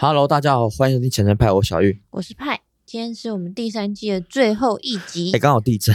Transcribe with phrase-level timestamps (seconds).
[0.00, 2.00] Hello，大家好，欢迎收听前程派，我小玉。
[2.10, 5.92] 我是派，今天是我们第三季的最后一集哎、，刚好地震，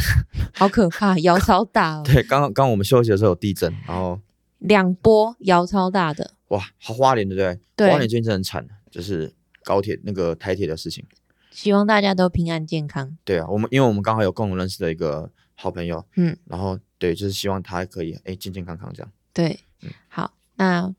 [0.53, 4.19] 好可怕，摇超大哦， 对，刚刚刚我们休息的时候有地震，然后
[4.59, 7.57] 两波摇超大的，哇，好花莲对不对？
[7.77, 11.05] 对花莲最近真的很惨，就是高铁那个台铁的事情。
[11.51, 13.17] 希望大家都平安健康。
[13.23, 19.09] 对啊，我们因为我们刚好有共同认识的一个好朋友，嗯，然后对，就是希望他可以哎健健康康这样。
[19.31, 20.93] 对，嗯好，那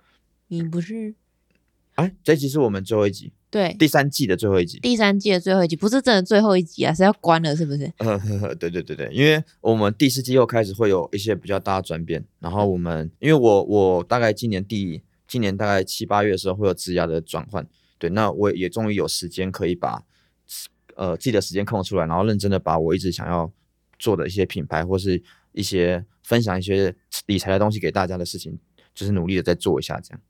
[0.48, 1.14] 你不是
[1.94, 4.80] 哎，这一集是我们最后一集，对第三季的最后一集。
[4.80, 7.84] 第三季的最后一集，不是真的最后一集啊，是要关了，是不是？
[7.98, 17.64] 呃，呵呵对对对对，因为我们第四季又开始会有一些比较大的转变，然后我们因为我我大概今年第今年大概七八月的时候会有职涯的转换，
[17.96, 20.02] 对，那我也终于有时间可以把
[20.96, 23.52] 呃自己的时间空出来，然后认真的把我一直想要
[24.00, 26.92] 做的一些品牌或是一些分享一些
[27.26, 28.58] 理财的东西给大家的事情，
[28.92, 30.20] 就是努力的再做一下这样。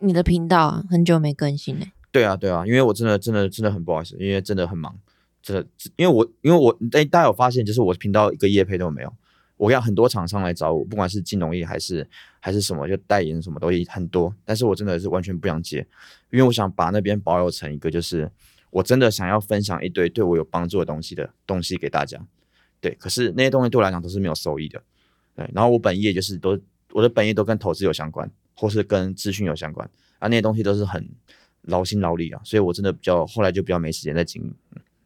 [0.00, 1.86] 你的频道啊，很久没更新了。
[2.10, 4.96] 对啊，对啊，因为我真的真的真的很不好意思，因为真的很忙，
[5.42, 9.12] 真的，因为我因为我哎，大家有发现，就是我的频道一个业配都没有，
[9.56, 12.06] 我让很多厂商来找我，不管是金融业还是
[12.38, 15.86] 还是什么，就代言什么东西很多，但是我真的是完全不想接，
[16.30, 18.30] 因为我想把那边保有成一个就是
[18.70, 22.20] 我真的想要分享一堆对我有帮助的东西的东西给大家，
[22.80, 24.80] 对，可是那些东西对我来讲都是没有收益的，
[25.34, 26.56] 对，然后我本业就是都
[26.92, 29.88] 我的本业都跟投资有相关，或是跟资讯有相关，
[30.18, 31.08] 啊，那些东西都是很
[31.62, 34.54] 劳心劳力啊，所以我真的比较后来就比较没时间在经营。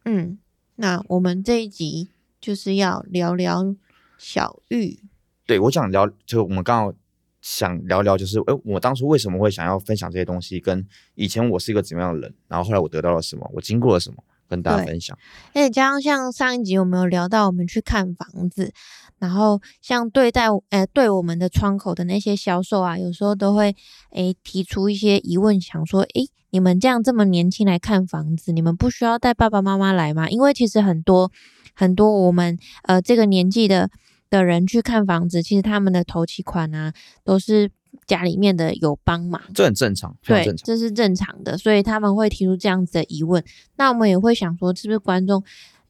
[0.05, 0.39] 嗯，
[0.77, 2.09] 那我们这一集
[2.41, 3.75] 就是要聊聊
[4.17, 5.01] 小玉。
[5.47, 6.93] 对我想聊，就我们刚好
[7.41, 15.17] 想聊聊，就是哎，我当初为什么会想要分享这些东西，跟以前我是一个怎么样的人，然后后来我得到了什么，我经过了什么，跟大家分享。
[15.55, 18.73] 而且加上像上一集我们有聊到，我们去看房子，
[19.19, 23.75] 然后像对待呃对我们的窗口的那些销售啊，有时候都会
[24.13, 30.29] 诶提出一些疑问，想说诶你们这样这么年轻来看房子，你们不需要带爸爸妈妈来吗？
[30.31, 31.31] 因为其实很多
[31.75, 33.91] 很多我们呃这个年纪的
[34.31, 36.93] 的人去看房子，其实他们的头期款啊
[37.25, 37.71] 都是
[38.07, 39.41] 家里面的有帮忙。
[39.55, 40.65] 这很正常，非常对正，常。
[40.65, 43.43] 这是正常的，所以他们会提出这样子的疑问。
[43.77, 45.43] 那我们也会想说，是不是观众，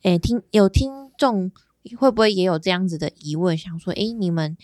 [0.02, 1.50] 诶，听有听众
[1.94, 3.56] 会不会也有这样子的疑问？
[3.56, 4.56] 想说，诶，你们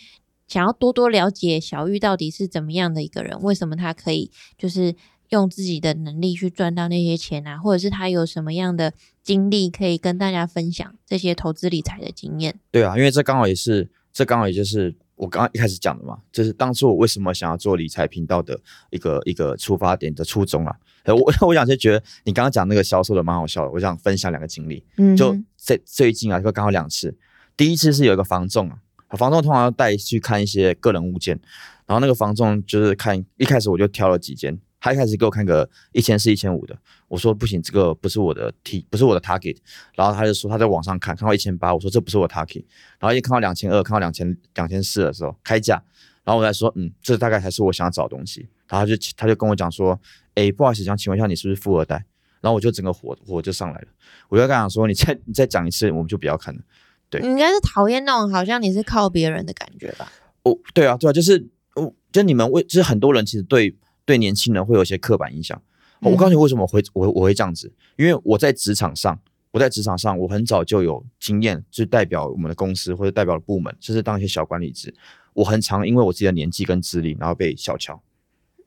[0.46, 3.40] 想要多多了解小玉到底是怎么样的一个人？
[3.40, 4.94] 为什么他可以就是
[5.30, 7.58] 用自己的能力去赚到那些钱啊？
[7.58, 8.92] 或者是他有什么样的
[9.22, 12.58] 经历可以跟大家分享这些投资理财的经验？
[12.70, 18.58] 对啊，因为这刚好也是，这刚好也就是我刚刚一开始讲的嘛，就是当初我为什么想要做理财频道的
[18.90, 20.76] 一个一个出发点的初衷啊。
[21.04, 24.80] 呃我 我想就觉得你刚刚讲那个销售的蛮好笑的，我想分享两个经历。
[24.96, 27.16] 就嗯就最最近啊，就刚好两次。
[27.56, 28.78] 第一次是有一个房仲啊，
[29.10, 31.38] 房仲通常要带去看一些个人物件，
[31.86, 36.76] 然后那个房仲就是看一开始我就挑了几间，他一开始给我看个一千四、一千五的，
[37.14, 39.56] 我说不行，这个不是我的 T，不是我的 target，
[39.94, 42.64] 然后他就说他在网上看看到一千八，我说这不是我 target，
[42.98, 45.80] 然后一看到两千二，看到两千两千四的时候开价，
[46.24, 49.96] 然后我才说嗯，这大概才是我想要找的东西，然后他就他就跟我讲说，
[50.34, 52.04] 哎，不好意思，想请问一下你是不是富二代？
[52.40, 53.86] 然后我就整个火火就上来了，
[54.28, 56.60] 我就跟他讲说，你再你再讲一次，我们就不要看了。
[57.08, 60.10] 对你应该是讨厌那种好像你是靠别人的感觉吧？
[60.42, 65.62] 哦，对啊，对啊，就是哦，就你们为，就是很多人其实对对年轻人会有一些刻板印象。
[66.04, 69.18] 哦我告诉你为什么我会我我会这样子，因为我在职场上，
[69.50, 74.94] 我在职场上，我很早就有经验，就代表我们的公司或者代表部门，甚至当一些小管理职，
[75.32, 78.02] 我很常因为我自己的年纪跟资历，然后被小瞧。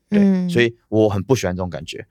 [0.10, 2.06] 对，嗯所以我很不喜欢这种感觉，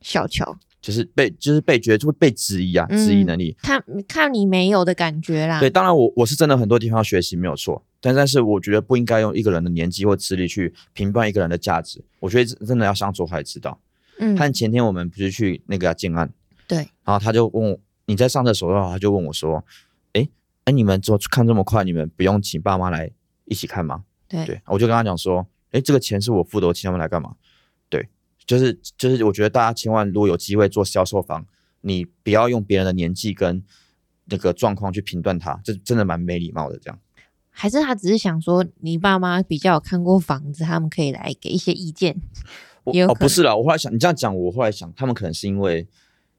[0.00, 3.56] 小乔就是被就是被觉得就会被质疑啊，质疑嗯能力。
[3.60, 5.60] 看看你没有的感觉啦。
[5.60, 12.02] 对，当然我我是真的很多地方要学习没有错，但但是我觉得不应该用一个人的年纪或资历去评判一个人的价值。
[12.20, 13.78] 我觉得真的要相处才知道。
[14.20, 16.32] 嗯，和前天我们不是去那个建案，
[16.68, 19.64] 对，然后他就问我你在上厕所的话，他就问我说
[20.12, 20.28] ：“哎
[20.64, 23.10] 哎，你们做看这么快，你们不用请爸妈来
[23.46, 27.34] 一起看吗？”对对，我就跟他讲说：“哎，这个钱是我付的，我请他们来干嘛？”
[27.88, 28.08] 对，
[28.44, 31.46] 就是就是我觉得大家千万如果有机会做销售房，
[31.80, 33.64] 你不要用别人的年纪跟
[34.26, 36.78] 那个状况去评断他，这真的蛮没礼貌的。
[36.78, 36.98] 这样，
[37.48, 42.20] 还是他只是想说你爸妈比较有看过房子，他们可以来给一些意见。
[42.84, 45.86] 哦不是啦，我后来想你这样讲，我后来想他们可能是因为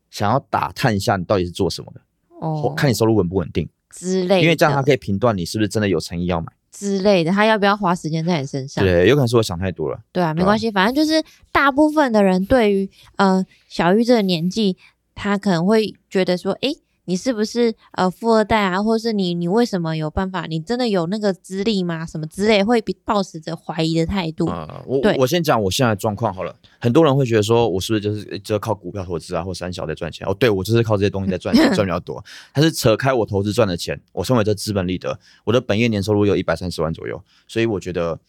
[0.10, 2.02] 想要打探一下你到底是做什么的，
[2.40, 6.48] 哦，看你收入稳不稳定，之类的，因为这样他可以评断你是不是真的有诚意要买。
[6.72, 8.82] 之类的，他要不要花时间在你身上？
[8.84, 10.00] 对，有可能是我想太多了。
[10.14, 11.22] 对啊，没关系，反正就是
[11.52, 14.78] 大部分的人对于呃小玉这个年纪，
[15.14, 20.46] 他可能会觉得说，诶，你是不是呃富二代啊，或是你你为什么有办法？
[20.46, 22.06] 你真的有那个资历吗？
[22.06, 24.46] 什么之类，会比抱持着怀疑的态度。
[24.48, 26.56] 呃，我我先讲我现在的状况好了。
[26.80, 30.28] 很多人会觉得说，我是不是就是只有靠股票投资啊，或三小在赚钱？
[30.28, 32.24] 哦，对我就是靠这些东西在赚钱，赚比较多。
[32.54, 38.20] 但是扯开我投资赚的钱，我身为这资本利得，我的本业年收入有一百三十万左右，所以我觉得，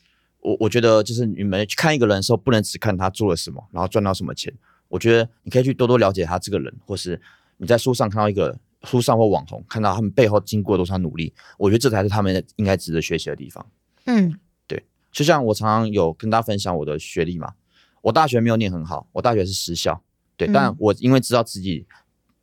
[0.41, 4.53] 我我觉得就是你们去看一个人的时候，不能只看他做了什么，然后赚到什么钱。
[4.89, 7.19] 我觉得你可以去多多了解他这个人，或是
[7.62, 13.64] 你在书上看到一个书上或网红看到他们背后经过多少努力，我觉得这才是他们应该值得学习的地方。
[14.06, 14.37] 嗯
[14.67, 17.55] 对就像我常常有跟大家分享我的学历嘛，
[18.00, 20.03] 我大学没有念很好，我大学是实校，
[20.37, 21.87] 对，嗯但我因为知道自己，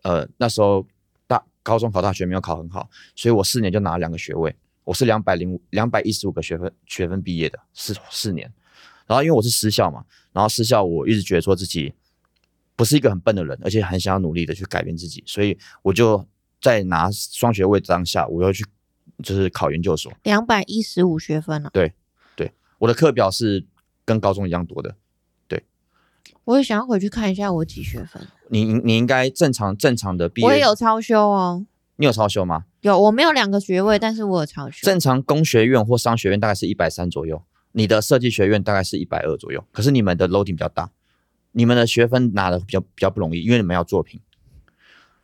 [0.04, 0.88] 呃，那时候
[1.28, 4.56] 大高中考大学没有考很好，所以我四年就拿了两个学位，
[4.86, 8.50] 我是两百零五两百一十五个学分学分毕业的，四四年，
[9.06, 11.94] 然后因为我是私校嘛，然后私校我一直觉得说自己
[12.80, 16.26] 不是一个很笨的人，而且很想要努力的去改变自己，所以我就
[16.62, 18.66] 在拿双学位当下，我要去
[19.22, 21.92] 就是考研究所，两百一十五学分了、对
[22.38, 23.68] 对我的课表是
[24.06, 24.96] 跟高中一样多的。
[26.46, 28.28] 我也想要回去看一下我几学分。
[28.48, 31.64] 你你应该正常正常的毕业，我也有超修哦，
[31.98, 32.66] 你有超修吗？
[32.82, 34.80] 有我没有两个学位，但是我有超修。
[34.82, 37.44] 正常工学院或商学院大概是一百三左右，
[37.74, 39.64] 你的设计学院大概是一百二左右。
[39.72, 40.90] 可是你们的 loading 比较大，
[41.52, 44.20] 你们的学分拿的比较比较不容易，因为你们要作品。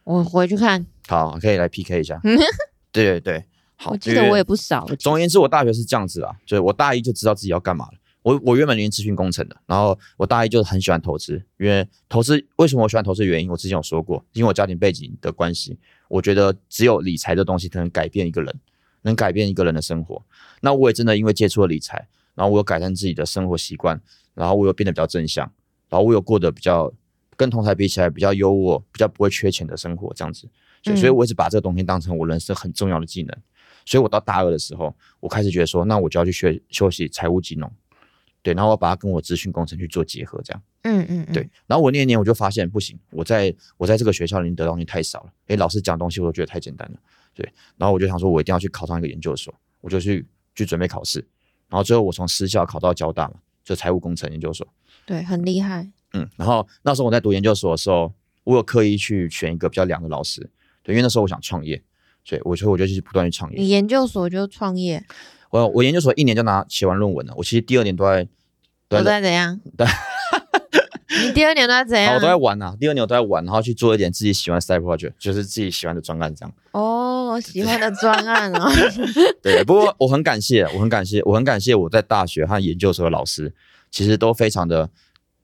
[0.04, 2.19] 我回去看，好，可以来 PK 一下。
[2.92, 3.45] 对对对，
[3.75, 3.92] 好。
[3.92, 4.86] 我记得我也不少。
[5.00, 7.94] 总而言之，我大学是这样子啦，就是我大一就知道自己要干嘛了。
[8.22, 18.60] 我我原本念资讯工程的，然后我大一就很喜欢投资，因为投资为什么我喜欢投资原因，我之前有说过，因为我家庭背景的关系，我觉得只有理财这东西才能改变一个人，
[19.04, 20.24] 能改变一个人的生活。
[20.62, 24.01] 那我也真的因为接触了理财，然后我有改善自己的生活习惯，
[24.33, 25.51] 然后我又变得比较正向，然
[25.97, 26.92] 后我有过得比较
[27.38, 30.50] 跟同台比起来比较优渥、比较不会缺钱的生活，这样子。
[30.83, 33.36] 所以，嗯所以我一直把这个东西当成我人生很重要的技能。
[33.86, 37.71] 所以我到大二的时候，我开始觉得说，那我就要去学休息财务金融，
[38.42, 41.47] 对，然后我把它跟我资讯工程去做结合，这样嗯嗯嗯，对。
[41.68, 46.97] 然后我那一年我就发现不行，我在我在这个学校里面得到东西太少了，诶，老师讲东西我都觉得太简单了，
[47.36, 47.47] 对。
[47.77, 50.25] 然后我就想说，我一定要去考上一个研究所，我就去
[50.56, 51.19] 去准备考试。
[51.69, 54.68] 然后最后我从私校考到交大嘛，就财务工程研究所，
[55.06, 55.88] 对，很厉害。
[56.13, 56.28] 嗯。
[56.36, 58.13] 然后那时候我在读研究所的时候，
[58.44, 60.50] 我有刻意去选一个比较凉的老师，
[60.84, 61.81] 对，因为那时候我想创业，
[62.24, 63.57] 所以我就我就去不断去创业。
[63.57, 65.04] 你研究所就创业，
[65.50, 68.24] 我我研究所一年就拿写完论文了，我其实第二年都在
[68.88, 69.60] 都都在在怎样？
[69.78, 69.88] 对
[71.24, 72.28] 你第二年都在怎样好我都？
[72.28, 76.54] 在玩啊，第二年我都在玩，然后去做一点自己喜欢的 side project，就是自己喜欢的专案这样。
[76.72, 78.69] 哦，我喜欢的专案啊。
[79.42, 83.54] 对，不过我很感谢，我很感谢，我很感谢我在大学和研究所的老师，
[83.95, 84.89] 其实都非常的，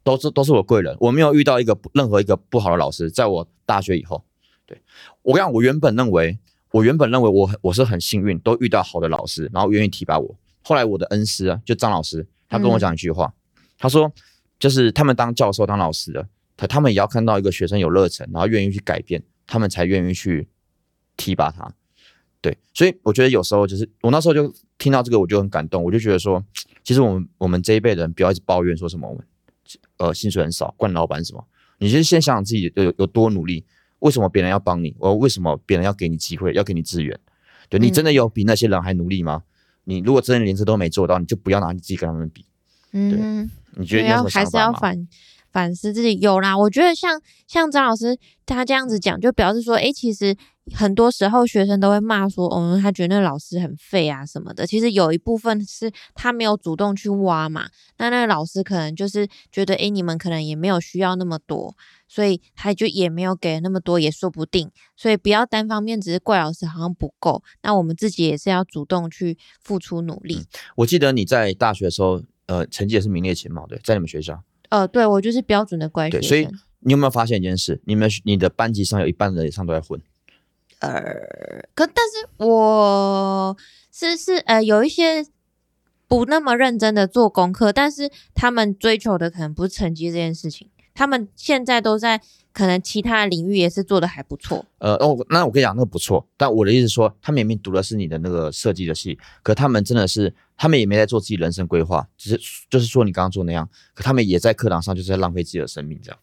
[0.04, 4.26] 都是都是我贵人，我没有遇到一个不任何一个不好的老师，在我大学以后，
[4.66, 4.82] 对
[5.22, 6.38] 我讲，我原本认为，
[6.72, 10.36] 我原本认为我很我是很幸运，都遇到好的老师，然后愿意提拔我。
[10.64, 13.34] 后来我的恩师啊，就张老师，他跟我讲一句话，
[13.78, 14.12] 他说，
[14.60, 16.28] 就是他们当教授当老师的，
[16.58, 20.50] 他他们也要看到一个学生有热忱，然后愿意去改变，他们才愿意去
[21.16, 21.74] 提拔他。
[22.42, 26.44] 对，所以我觉得有时候就是我那时候就听到这个，我就很感动，我就觉得说，
[26.84, 29.24] 其实我们我们这一辈人不要一直抱怨说什么我们
[29.98, 31.46] 呃薪水很少，惯老板什么，
[31.78, 33.64] 你就先想想自己有有多努力，
[34.00, 37.20] 为什么别人要帮你，我为什么别人要给你机会，要给你资源？
[37.70, 39.44] 对你嗯真的有比那些人还努力吗？
[39.84, 42.46] 你如果真的连这都没做到，你就不要拿你自己跟他们比。
[42.92, 44.58] 嗯，对，你觉得你要还是？
[44.58, 45.08] 要反
[45.52, 46.20] 反思自己。
[46.20, 50.36] 有啦，我觉得像像张老师他这样子讲，就表示说，诶，其实
[50.74, 54.68] 很多时候学生都会骂说，哦，他觉得那老师很废啊什么的。
[54.68, 61.76] 其实有一部分是他没有主动去挖嘛，那那个老师可能就是觉得，诶，你们可能也没有需要那么多，
[62.08, 64.70] 所以他就也没有给那么多，也说不定。
[64.96, 70.46] 所以不要单方面只是怪老师好像不够，那我们自己也是要主动去付出努力。
[70.76, 74.44] 我记得你在大学的时候，呃，成绩也是名列前茅，对，在你们学校。
[74.72, 76.30] 呃，对我就是标准的乖学对，生。
[76.30, 76.48] 所以
[76.80, 77.80] 你有没有发现一件事？
[77.86, 80.02] 你们你的班级上有一半人以上都在混。
[80.80, 80.94] 呃，
[81.76, 83.56] 可但是我
[83.92, 85.26] 是是呃有一些
[86.08, 90.70] 不那么认真的做功课，但是他们追求的可能不是成绩这件事情，
[91.02, 92.22] 他们现在都在
[92.54, 94.64] 可能其他领域也是做的还不错。
[94.78, 96.28] 呃，哦，那我跟你讲，那个不错。
[96.38, 102.40] 但我的意思说，他们明明读的是你的那个设计的系，可他们真的是，他们也没在做自己人生规划，只是
[102.70, 106.20] 就是说你刚刚做那样，可他们也在课堂上就是在浪费自己的生命，这样。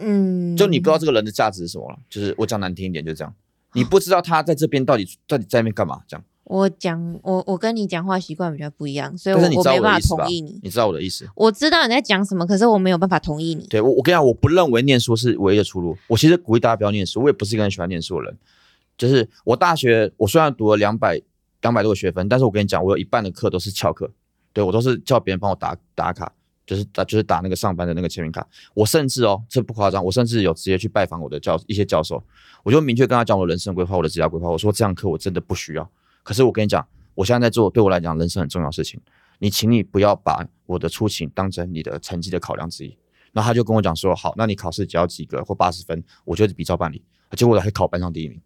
[0.00, 3.32] 嗯，就你不知道这个人的价值是什么了，就是我讲难听一点，就这样，
[3.74, 6.24] 你不知道他在这边到底到底在那边干嘛，这样。
[6.44, 10.60] 我讲我我跟你讲话习惯比较不一样，所以我没办法同意你。
[10.62, 11.26] 你知道我的意思？
[11.34, 13.66] 我知道你在讲什么，可是我没有办法同意你。
[13.66, 15.96] 对我，我跟你讲，我不认为念书是唯一的出路。
[16.06, 18.38] 我其实鼓励大家不要念书，我也不是一个很喜欢念书的人。
[18.96, 21.20] 就是我大学，我虽然读了两百
[21.62, 24.10] 两百多个学分，但是我跟你讲，我有一半的课都是翘课，
[24.52, 26.30] 对我都是叫别人帮我打打卡，
[26.66, 28.46] 就是打就是打那个上班的那个签名卡。
[28.74, 32.22] 我甚至哦，这不夸张，我甚至有直接去拜访我的教一些教授，
[32.62, 34.50] 我就明确跟他讲我的人生规划、我的职业规划。
[34.50, 35.90] 我说这样课我真的不需要。
[36.24, 39.00] 可是我跟你讲，我现在在做，对我来讲人生很重要的事情。
[39.38, 42.98] 你请你不要把我的出勤当成你的成绩的考量之一。
[43.32, 47.04] 然后他就跟我讲说，好，那你考试只要及格或八十分，我就比照办理。
[47.36, 48.40] 结果我还考班上第一名。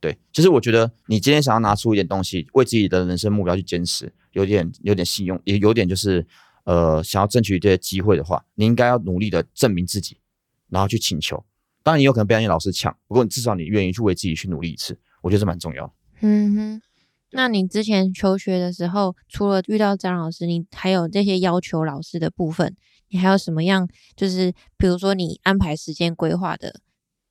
[0.00, 6.24] 对，就是我觉得你今天想要拿出一点东西，为自己的人生目标去坚持，有点有点信用，也有点就是
[6.62, 10.20] 呃想要争取这些机会的话，你应该要努力的证明自己，
[10.68, 11.44] 然后去请求。
[11.82, 15.92] 当然，你有可能被那些老师抢，不过你至少你愿意去为自己去努力一次，我觉得这蛮重要。
[16.20, 16.82] 嗯哼，
[17.30, 22.74] 那你之前求学的时候，除了遇到张老师，你还有这些要求老师的部分，
[23.10, 23.88] 你还有什么样？
[24.16, 26.80] 就是比如说你安排时间规划的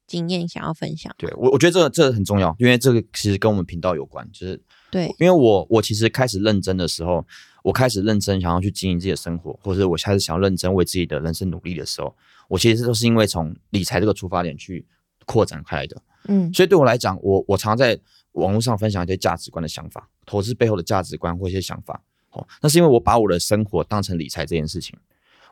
[0.05, 1.13] 经验想要分享？
[1.17, 4.61] 对我，我觉得这个这个很重要，因为这个其实跟我们频道有关，就是
[4.91, 7.25] 对，因为我我其实开始认真的时候，
[7.63, 12.15] 我开始认真想要去经营自己的生活，或者我开始想要认真为自己的人生努力的时候，
[12.47, 14.85] 我其实都是因为从理财这个出发点去
[15.25, 16.01] 扩展开来的。
[16.29, 17.97] 嗯所以对我来讲，我我常在
[18.37, 22.01] 网络上分享一些价值观的想法，投资背后的价值观或一些想法。
[22.31, 24.97] 哦，那是因为我把我的生活当成理财这件事情。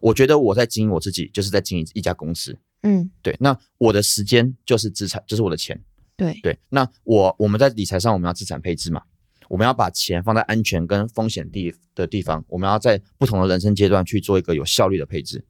[0.02, 2.58] 我觉得我在经营我自己，就是在经营一家公司。
[2.84, 5.82] 嗯，对，那我的时间就是资产，就是我的钱。
[6.18, 9.02] 对，对，那我我们在理财上，我们要资产配置嘛，
[9.50, 15.44] 我们要把钱放在安全跟风险地的地方，我们要在不同的人生阶段去做一个有效率的配置。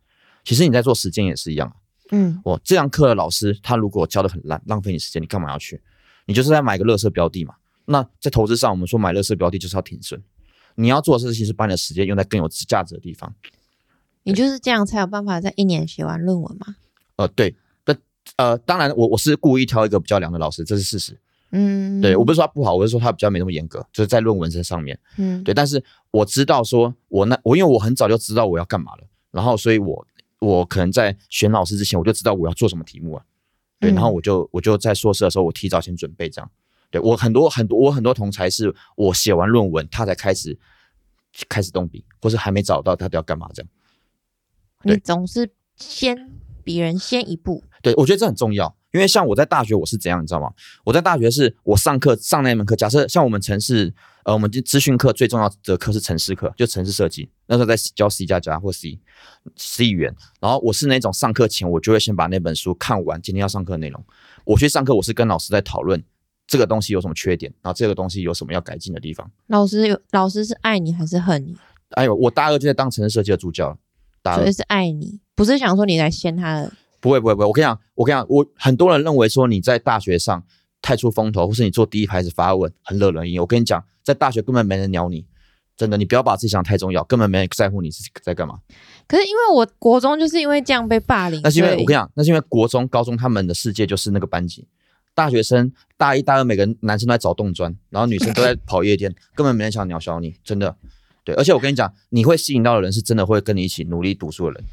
[0.43, 1.75] 其实你在做时间也是一样啊。
[2.11, 5.81] 嗯我这堂课的老师他如果教的很烂，浪费你时间，你干嘛要去？
[6.25, 7.55] 你就是在买个乐色标的嘛。
[7.85, 10.21] 那在投资上，我们说买乐色标的就是要停损。
[10.75, 13.33] 你要做的事情是把你的时间用在更有价值的地方。
[14.23, 16.75] 你就是这样才有办法在一年写完论文嘛？
[17.15, 17.55] 呃，对，
[17.85, 17.95] 那
[18.37, 21.17] 呃，当然我我是故意挑一个比较凉的老师，这是事实。
[21.51, 24.99] 嗯，对我不是说他不好，我是说他比较没那么严格，就是在论文这上面。
[25.17, 30.05] 嗯对，但是我知道说，我那我因为我很早就知道我要干嘛了，然后所以我
[30.39, 33.23] 我可能在选老师之前，我就知道我要做什么题目啊。
[33.79, 36.49] 对，然后嗯我就我就在硕士的时候，我提早先准备这样。
[36.91, 40.57] 对我很多很多我很多同才是我写完论文，他才开始
[41.49, 43.69] 开始动笔，或是还没找到他都要干嘛这样。
[44.83, 46.31] 你总是先
[46.63, 47.63] 比人先一步。
[47.81, 50.49] 对，我觉得这很重要，因为像我在大学我是怎样，你知道吗？
[50.85, 58.97] 我在大学是我上课上那门课，假设像我们城市，呃，我们资资讯课最重要的课是城市课，就城市设计，那时候在教 C 加加或 C
[59.57, 64.01] C 语言，然后我是那种上课前我就会先把那本书看完，今天要上课的内容。
[64.45, 66.01] 我去上课，我是跟老师在讨论
[66.47, 69.29] 这个东西有什么缺点，然后这个东西有什么要改进的地方。
[69.47, 71.53] 老师有老师是爱你还是恨你？
[71.89, 73.77] 哎呦，我大二就在当城市设计的助教了，
[74.21, 76.71] 大二所以是爱你，不是想说你来掀他的。
[77.05, 80.43] 不会不会不会，我跟你讲，我跟你讲，我很多人认为说你在大学上
[80.81, 83.39] 太出风头，或是你做第一排子发问很惹人厌。
[83.39, 85.27] 我跟你讲，在大学根本没人鸟你，
[85.77, 88.57] 真的，你不要把自己想得太重要，根本没人在乎你是在干嘛。
[89.07, 94.67] 可是因为我国中就是因为这样被霸凌，那是因为我跟你讲，那是因为国中、高中他们的世界就是那个班级，
[95.13, 100.75] 大学生大一、大二每个男生都在找洞钻，然后女生都在跑夜店， 根本没人想鸟小你，真的。
[101.23, 104.63] 对，而且我跟你讲，你会吸引到的人是真的会跟你一起努力读书的人，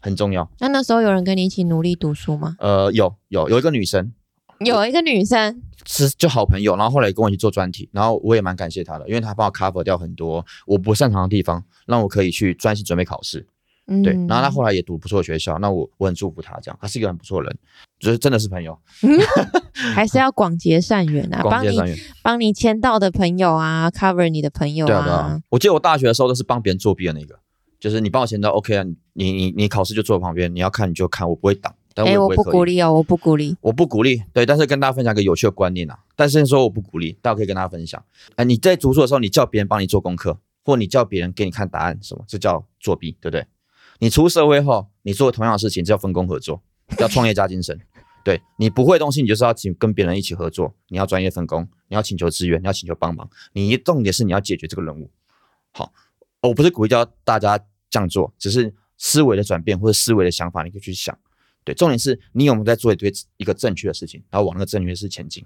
[0.00, 0.48] 很重要。
[0.60, 2.56] 那那时候有人跟你一起努力读书吗？
[2.58, 4.12] 呃，有有有一个女生，
[4.60, 13.46] 有一个女生，是就好朋友，然后后来跟我一起做专题，然后我也蛮感谢她的，因为她帮我 cover 掉很多我不擅长的地方，让我可以去专心准备考试。
[13.90, 17.58] 嗯，对，然后她后来也读不错的学校，那我我很祝福她，这样她是一个很不错的人，
[17.98, 18.78] 就是真的是朋友，
[19.94, 21.98] 还是要广结善缘啊，帮 你广结善缘。
[22.22, 27.38] 帮你签到的朋友啊，cover 你的朋友对啊对啊，我记得我大学的时候都是帮别人作弊的那个，
[27.78, 33.56] 就是你帮我签到 OK 啊，你你你考试就坐我旁边，你要看你就看，我不会挡，但我哎、我不也不会刻意鼓励哦，我不鼓励。
[33.60, 35.98] 我不鼓励，对，但是跟大家分享一个有趣的观念啊。
[36.16, 38.02] 但是说我不鼓励，大家可以跟大家分享。
[38.36, 42.24] 哎、你在读书的时候，你叫别人帮你做功课，或你叫别人给你看答案，什么？
[42.26, 43.46] 这叫作弊，对不对？
[44.00, 46.62] 你出社会后，你做同样的事情，这叫分工合作，
[46.96, 47.78] 叫创业家精神。
[48.24, 53.30] 对你不会的东西，你就是要请跟别人一起合作，你要专业分工，你要请求资源，你要请求帮忙。
[53.52, 55.10] 你重点是你要解决这个任务。
[55.72, 55.92] 好，
[56.42, 57.58] 我不是鼓励教大家
[57.90, 61.16] 这样做，只是思维的转变或者思维的想法，你可以去想。
[61.64, 65.44] 对，重点是你有没有在做一堆一个正确的事情，然后往那个正确的事前进。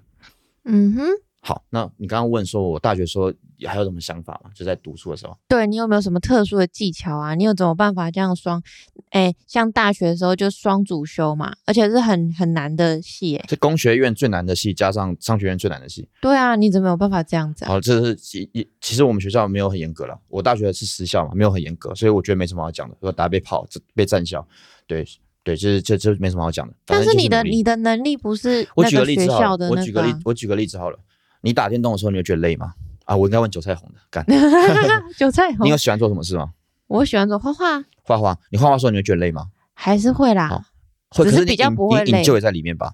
[0.63, 1.05] 嗯哼，
[1.45, 3.29] 好，那你刚刚问说我大学时候
[3.65, 4.49] 还有什么想法吗？
[4.55, 7.35] 就在读书的时候，对你有没有什么特殊的技巧啊？
[7.35, 8.63] 你有怎么办法这样双？
[9.09, 16.07] 哎，像大学的时候就双主修嘛，而且是很很难的系，哎，是工学院最难的系，加上商学院最难的系。
[16.21, 17.65] 对啊，你怎么有办法这样子？
[17.65, 22.95] 好，这是其其实我们学校没有很严格了，我大学是私校嘛，没有很严格，所以我觉得没什么好讲的。
[23.01, 24.47] 如果大家被跑，被占校，
[24.87, 25.05] 对。
[25.45, 26.73] 对，就是这这没什么好讲的。
[26.85, 30.97] 但是你的你的能力不是我举个例子好了，我举个例我举个例子好了。
[31.43, 32.73] 你打电动的时候，你会觉得累吗？
[33.05, 34.25] 啊，我应该问韭菜红的干。
[35.17, 36.53] 韭菜红，你有喜欢做什么事吗？
[36.87, 37.83] 我喜欢做画画。
[38.03, 39.49] 画画，你画画的时候你会觉得累吗？
[39.73, 40.65] 还是会啦，
[41.09, 42.23] 会，可是比较不会累。
[42.23, 42.93] 就会在里面吧？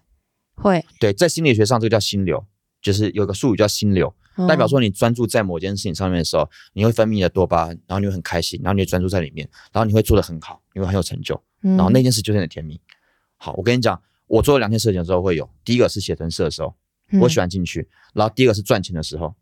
[0.55, 0.83] 会。
[0.99, 2.43] 对，在心理学上，这个叫心流，
[2.81, 4.11] 就是有个术语叫心流，
[4.47, 12.79] 代表说你专注在某件事情上面的时候，你会分泌的多巴胺，然后你会很开心，然后你会专注在里面，然后你会做的很好，你会很有成就，然后那件事就是你的甜蜜。
[13.37, 16.73] 好，我跟你讲，我做了两件事情之后会有，第一个是写程式的时候，
[17.21, 19.33] 我喜欢进去，然后第二个是赚钱的时候，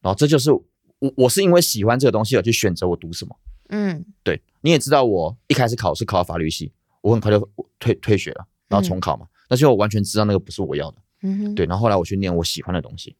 [0.00, 3.36] 然后这就是我我是因为喜欢这个东西而去选择我读什么，
[3.70, 13.16] 嗯，对，你也知道我一开始考是考法律系，我很快就退退学了，然后重考嘛，那就我完全知道那个不是我要的，嗯对，然后后来我去念我喜欢的东西，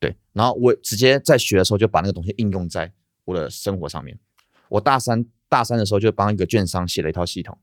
[0.00, 2.92] 对，然后我直接在学的时候就把那个东西应用在
[3.24, 4.18] 我的生活上面，
[4.68, 7.56] 我大三大三的时候就帮一个券商写了一套系统。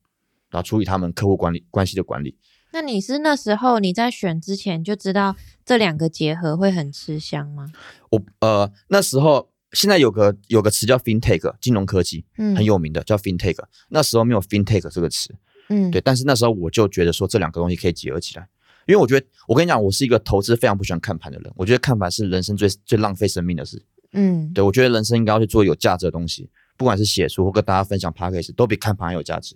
[0.50, 2.38] 然后处理他们客户管理关系的管理。
[2.74, 7.72] 那你是那时候你在选之前就知道这两个结合会很吃香吗？
[8.10, 13.58] 我呃那时候现在有个有个词叫 fintech 金融科技，嗯，很有名的叫 fintech。
[13.90, 15.34] 那时候没有 fintech 这个词，
[15.70, 16.02] 嗯，对。
[16.02, 18.48] 但是那时候我就觉得说这两个东西可以结合起来，
[18.88, 21.54] 因为我觉得我跟你讲，我是一个投资非常不喜欢看盘的人。
[21.56, 23.80] 我觉得看盘是人生最最浪费生命的事。
[24.14, 26.50] 嗯，对，我觉得人生应该要去做有价值的东西。
[26.78, 29.56] 不管是写书或跟大家分享 p a c k a g e 都比看盘有价值。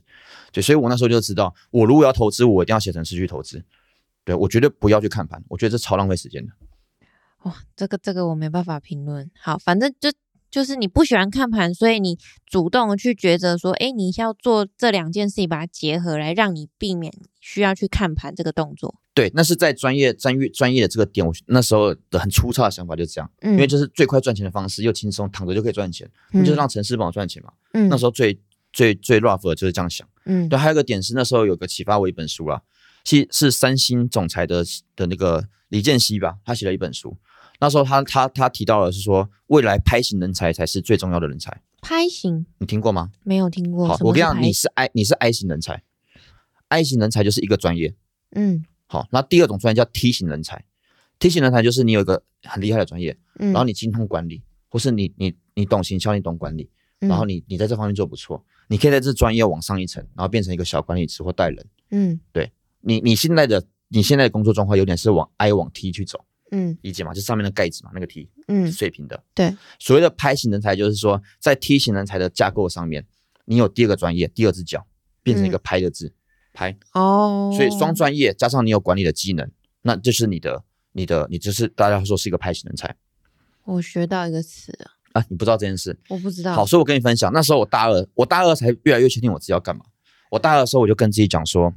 [0.52, 3.64] 对，所以我那时候就知道，我如果要投资，我一定要写成是去投资。
[4.24, 6.52] 对我绝对不要去看盘，我觉得这超浪费时间的。
[7.44, 9.30] 哇，这个这个我没办法评论。
[9.40, 10.12] 好，反正就。
[10.50, 18.96] 就是你不喜欢看盘，所以你主动去抉择说，哎，你要做这两件事情，把它结合来，让你避免需要去看盘这个动作。
[19.13, 27.51] 对，那是在专业专业专业的这个点，我那时候的很粗糙的想法就是这样，因为这是最快赚钱的方式，又轻松，躺着就可以赚钱，就是让城市帮我赚钱嘛。
[27.74, 28.39] 嗯，那时候最
[28.72, 30.08] 最最 rough 的就是这样想。
[30.25, 32.62] 嗯，对，还有个点是那时候有个启发我一本书啊，
[33.04, 34.63] 是是三星总裁的
[34.96, 37.18] 的那个李健熙吧，他写了一本书。
[37.60, 41.62] 那时候他他他提到的是说，未来拍型人才才是最重要的人才。
[41.82, 43.12] 拍型，你听过吗？
[43.24, 43.88] 没有听过。
[43.88, 45.84] 好，我跟你讲，你是 I 你是 I 型人才
[46.68, 47.96] ，I 型人才就是一个专业。
[48.32, 50.66] 嗯，好，那第二种专业叫 T 型人才
[51.20, 61.66] ，T 型人才就是你有一个很厉害的专业，嗯然后你精通管理，或是你你你懂行销，你懂管理，然后你你在这方面做不错，你可以在这专业往上一层，然后变成一个小管理职或带人。
[61.92, 66.25] 嗯，对你你现在的你现在的工作状况有点是往 I 往 T 去走。
[66.51, 67.14] 嗯，理解吗？
[67.14, 69.24] 就上面的盖子嘛，那个 T，嗯，水平的。
[69.33, 73.05] 对，所谓的拍型人才，就是说在梯形人才的架构上面，
[73.46, 74.88] 你有第二个专业，第二只脚
[75.24, 76.14] 变成一个拍的字，
[76.53, 76.77] 拍。
[76.94, 77.51] 哦。
[77.55, 79.50] 所以双专业加上你有管理的技能，
[79.81, 82.96] 那就是你的，你的，你就是大家说是一个拍型人才。
[83.66, 84.72] 我学到一个词
[85.12, 86.00] 啊，你不知道这件事？
[86.07, 86.53] 我不知道。
[86.53, 89.83] 好，所以我跟你分享，那时候我大二，我大二才越来越确定我自己要干嘛。
[90.31, 91.74] 我大二的时候，我就跟自己讲说，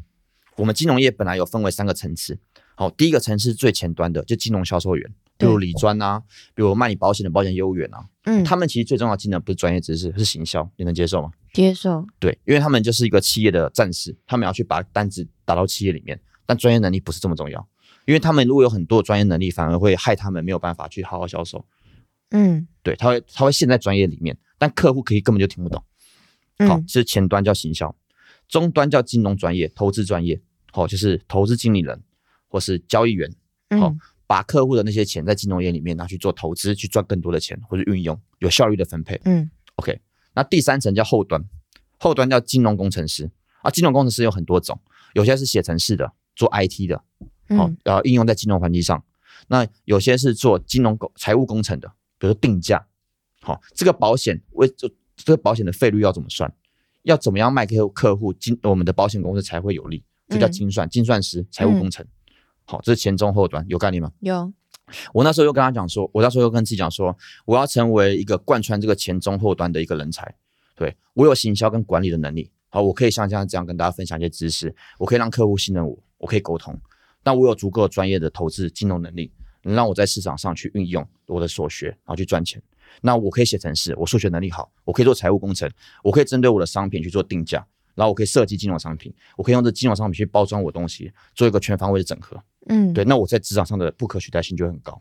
[0.57, 2.39] 我们金融业本来有分为三个层次。
[2.81, 5.15] 好，第一个层次最前端的就金融销售员。
[5.37, 6.23] 比如理专啊，
[6.55, 11.31] 比如卖你保险的保险业务员啊，嗯，他们其实最重要的技能不是专业知识，是行销，你能接受吗？
[11.53, 12.07] 接受。
[12.19, 17.69] 对，因为他们就是一个企业的战士，他们要去把单子打到企业里面，但专业能力不是这么重要，
[18.07, 21.67] 因为他们如果有很多专业能力，反而会害他们没有办法去好好销售。
[22.31, 25.85] 嗯，对，他会他会陷在专业里面，但客户可以根本就听不懂。
[26.67, 27.95] 好，是前端叫行销，
[28.49, 30.41] 中端叫金融专业、投资专业，
[30.73, 32.03] 好，就是投资经理人
[32.51, 33.33] 或是交易员，
[33.81, 33.95] 好。
[34.27, 39.21] 把客户的那些钱在金融业里面拿去做投资，去赚更多的钱，或者运用有效率的分配。
[39.25, 40.01] 嗯，OK。
[40.35, 41.45] 那第三层叫后端，
[41.99, 43.29] 后端叫金融工程师
[43.63, 43.71] 啊。
[43.73, 44.81] 金融工程师有很多种，
[45.15, 47.03] 有些是写程式的，做 IT 的，
[47.57, 49.03] 好，然后应用在金融环境上。
[49.49, 52.87] 那有些是做金融工财务工程的，比如定价，
[53.41, 56.55] 好，这个保险为这这个保险的费率要怎么算？
[57.03, 60.05] 要怎么样卖给客户金我们的保险公司才会有利？
[60.29, 62.07] 这叫精算，精算师，财务工程。
[62.71, 64.13] 好，这是前中后端有概念吗？
[64.21, 64.53] 有。
[65.13, 70.33] 我那时候又跟他讲说，我那时候又跟自己讲说，我要成为一个贯穿这个前中后端的一个人才。
[70.77, 72.49] 对我有行销跟管理的能力。
[72.69, 76.79] 好，我可以像这样这样跟大家分享一些知识，我可以让客户信任我，我可以沟通。
[77.25, 79.33] 但我有足够专业的投资金融能力，
[79.65, 82.63] 能让我在市场上去运用我的所学，然后去赚钱。
[83.01, 85.69] 那我可以写程式，我数学能力好，我可以做财务工程，
[86.05, 87.67] 我可以针对我的商品去做定价。
[87.97, 92.41] 然后我可以设计金融商品，我可以用这金融商品去包装我东西，做一个全方位的整合。
[92.67, 95.01] 嗯，对，那我在职场上的不可取代性就很高。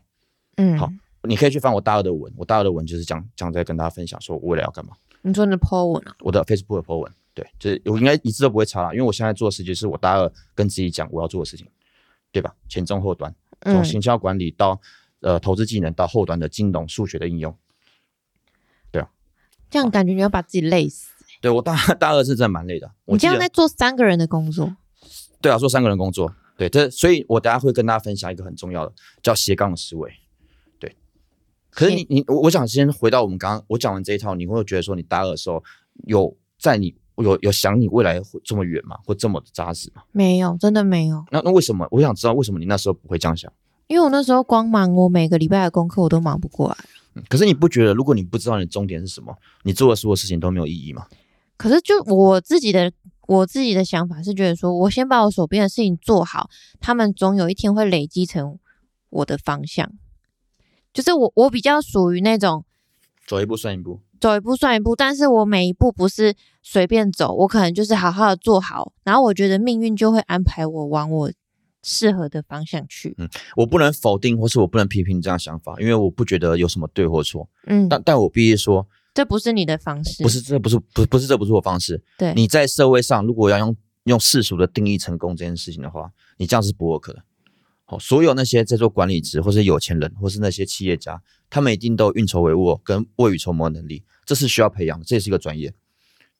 [0.56, 0.90] 嗯，好
[1.22, 4.92] 你可以去翻我大二的文，我大二的文就是讲讲在跟大家分享说我未来要干嘛，
[5.22, 11.66] 你说你的 po 文啊，我的 Facebook 的 po 文，对，就是我应该一字都不会差啦，因为我现在做的事情是我大二跟自己讲我要做的事情，
[12.32, 12.54] 对吧？
[12.68, 14.80] 前中后端，从嗯，行销管理到
[15.20, 17.54] 呃投资技能到后端的金融数学的应用，
[18.90, 19.10] 对啊
[19.70, 21.10] 这样感觉你要把自己累死。
[21.42, 24.74] 对我大 大二是真的蛮累的，你这样在做三个人的工作，
[25.40, 28.92] 对啊，做三个人工作，对，这所以，我等下会跟大家分享一个很重要的
[29.22, 30.12] 叫斜杠的思维，
[30.78, 30.94] 对。
[31.70, 35.64] 可是你你我我想先回到我们刚刚我讲完这一套，你会觉得说你大二的时候
[36.04, 38.98] 有在你有有想你未来会这么远吗？
[39.06, 40.02] 或这么扎实吗？
[40.12, 41.88] 没有，真的没有，那那为什么？
[41.90, 43.50] 我想知道为什么你那时候不会这样想？
[43.86, 46.76] 因为我那时候光忙我每个礼拜的功课我都忙不过来。
[47.14, 51.06] 嗯可是你不觉得，如果你不知道你的终点是什么，你做的所有事情都没有意义吗？
[51.56, 52.90] 可是就我自己的
[53.30, 58.58] 我自己的想法是觉得说，我先把我手边的事情做好，他们总有一天会累积成
[59.08, 59.92] 我的方向。
[60.92, 62.64] 就是我我比较属于那种
[63.28, 64.00] 走一步算一步。
[64.20, 71.32] 走一步算一步，但是我每一步不是随便走，我可能就是好好的做好，然后我觉得命运就会安排我往我
[71.84, 73.14] 适合的方向去。
[73.16, 77.48] 嗯我不能否定，或是我不能批评这样想法，因为我不觉得有什么对或错。
[77.66, 82.02] 嗯，但但我必须说，这不是你的方式，不是，这不是不不是这不是我方式。
[82.16, 87.24] 对你在社会上如果要用用世俗的定义成功这件事情的话，你这样是不 work 的。
[87.84, 91.20] 好，所有那些在做管理职或是有钱人或是那些企业家，
[91.50, 95.74] 他们一定都有运筹帷幄跟未雨绸缪的能力，这是需要培养的，这也是一个专业。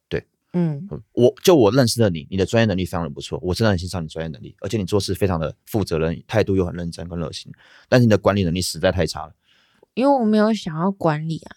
[0.08, 7.50] 对嗯我就我认识的你，你的专业能力非常的不错，我真的很欣赏你专业能力，而且你做事非常的负责任，态度又很认真跟热心，
[7.88, 9.34] 但是你的管理能力实在太差了。
[9.94, 11.56] 因为我没有想要管理啊。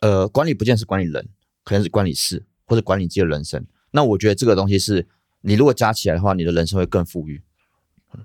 [0.00, 1.28] 呃，管理不见是管理人，
[1.64, 3.64] 可能是管理事或者管理自己的人生。
[3.90, 5.06] 那我觉得这个东西是
[5.40, 7.42] 你如果加起来的话，你的人生会更富裕。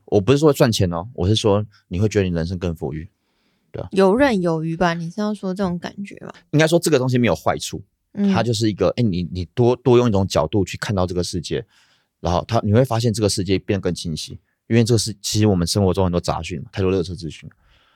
[0.05, 3.09] 我不是说赚钱哦，我是说你会觉得你人生更富裕。
[3.71, 4.93] 对游刃有余吧？
[4.93, 6.33] 你是要说这种感觉吗？
[6.51, 7.81] 应该说这个东西没有坏处，
[8.13, 11.65] 嗯，它就是一个，哎、你你多多用一种角度去看到这个世界，
[12.19, 17.49] 然后它你会发现这个世界变得更清晰，因为这个是其实我们生活中很多杂讯，太多热车资讯。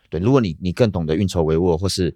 [0.09, 2.15] 对，如果你你更懂得运筹帷幄，或是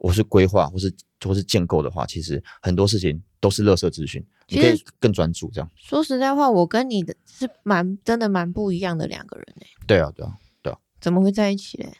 [0.00, 0.92] 或是规划，或是
[1.24, 5.70] 或是建构的话，其实很多事情都是乐色资讯，你可以更专注这样。
[5.76, 10.32] 说实在话，我跟你的是蛮真的蛮不一样的两个人呢、对啊，对啊，
[10.62, 11.92] 对啊怎么会在一起嘞？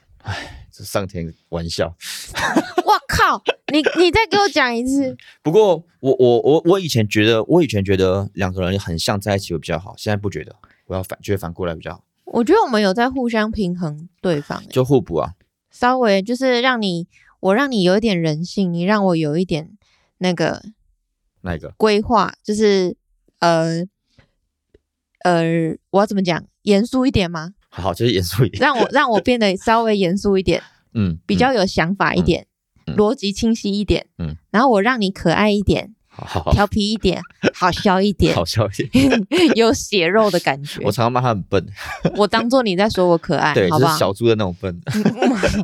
[0.73, 1.95] 这上天玩笑。
[2.85, 3.43] 我靠！
[3.73, 5.17] 你你再给我讲一次。
[5.43, 10.55] 不过我我我我以前觉得，我以前觉得两个人很像在一起会比较好，现在不觉得，
[10.87, 15.35] 我要反觉得反过来比较好，我觉得我们有在互相平衡对方、欸，就互补啊。
[15.71, 17.07] 稍微就是让你
[17.41, 19.77] 我让你有一点人性，你让我有一点
[20.19, 20.63] 那个
[21.43, 21.75] 那一个？
[21.77, 22.97] 规划，就是
[23.41, 23.85] 呃
[25.25, 26.45] 呃，我要怎么讲？
[26.63, 27.55] 严肃一点吗？
[27.71, 28.61] 好 好，就是严肃一点。
[28.61, 30.63] 让我让我变得稍微严肃一点，
[30.95, 32.47] 嗯，比较有想法一点，
[32.87, 34.07] 嗯嗯逻辑清晰一点。
[34.19, 37.23] 嗯然后我让你可爱一点，好好好调皮一点，
[37.55, 39.27] 好笑一点，好笑一点。
[39.55, 40.91] 有血肉的感觉 我。
[40.91, 41.65] 常常骂他很笨，
[42.17, 43.71] 我当做你在说我可爱，对？
[43.71, 44.81] 就是小猪的那种笨。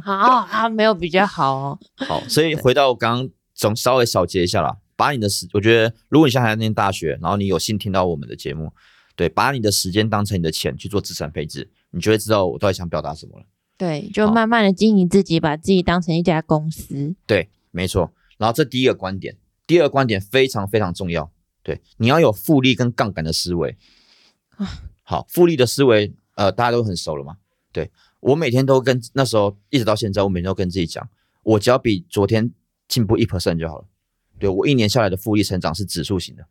[0.02, 1.78] 好啊，没有比较好哦。
[1.96, 8.72] 好，所以回到我刚刚总稍微小结一下啦，把你的时，我觉得如果你现在还在念大学，然后你有幸听到我们的节目，
[9.16, 13.44] 对，把你的时间当成你的钱去做资产配置，你就会知道我到底想表达什么了。
[13.76, 17.14] 对，就慢慢的经营自己，把自己当成一家公司。
[17.26, 18.12] 对，没错。
[18.38, 21.30] 然后这第一个观点，第二个观点非常非常重要。
[21.62, 23.76] 对，你要有复利跟杠杆的思维。
[25.02, 27.36] 好，复利的思维，呃，大家都很熟了嘛。
[27.72, 31.08] 对我每天都跟那时候一直到现在，我每天都跟自己讲，
[31.42, 32.52] 我只要比昨天
[32.88, 33.84] 进步一 percent 就好了。
[34.38, 36.46] 对我一年下来的复利成长是指数型的。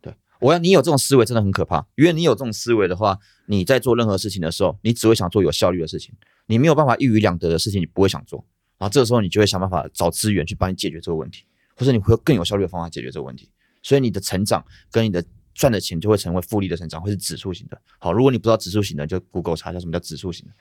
[0.00, 6.14] 对我要你有这种思维真的很可怕，因为你有这种思维的话，你在做任何事情的时候，你只会想做有效率的事情，
[6.46, 8.44] 你没有办法一鱼两得的事情，你不会想做。
[8.78, 11.44] 然后这个时候你就会想办法找资源去帮你解决这个问题，
[11.76, 13.50] 或者你会有更有效率的方法解决这个问题。
[13.82, 15.22] 所以你的成长跟你的
[15.54, 17.80] 赚的钱就会成为复利的成长，会是指数型的。
[17.98, 20.52] 好，如果你不知道指数型的，就 Google 查一下什么叫指数型的，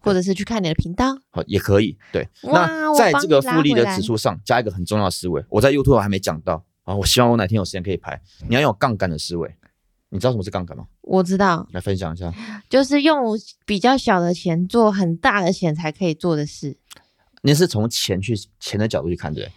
[0.00, 1.18] 或者是去看你的频道。
[1.30, 1.98] 好也可以。
[2.12, 8.20] 对，那在这个复利的指数上加一个很重要的思维，我在 YouTube 还没讲到啊，我希望我哪天有时间可以拍。
[8.48, 9.54] 你要有杠杆的思维，
[10.10, 10.86] 你知道什么是杠杆吗？
[11.00, 12.32] 我知道，来分享一下。
[12.70, 13.36] 就是用
[13.66, 16.76] 比较小的钱做很大的钱才可以做的事。
[17.42, 19.50] 你是从钱去钱的角度去看，对不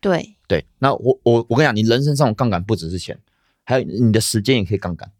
[0.00, 0.36] 对？
[0.48, 3.18] 对，那我我我跟你讲，你人生上的杠杆不只是钱，
[3.64, 5.10] 还有你的时间也可以杠杆。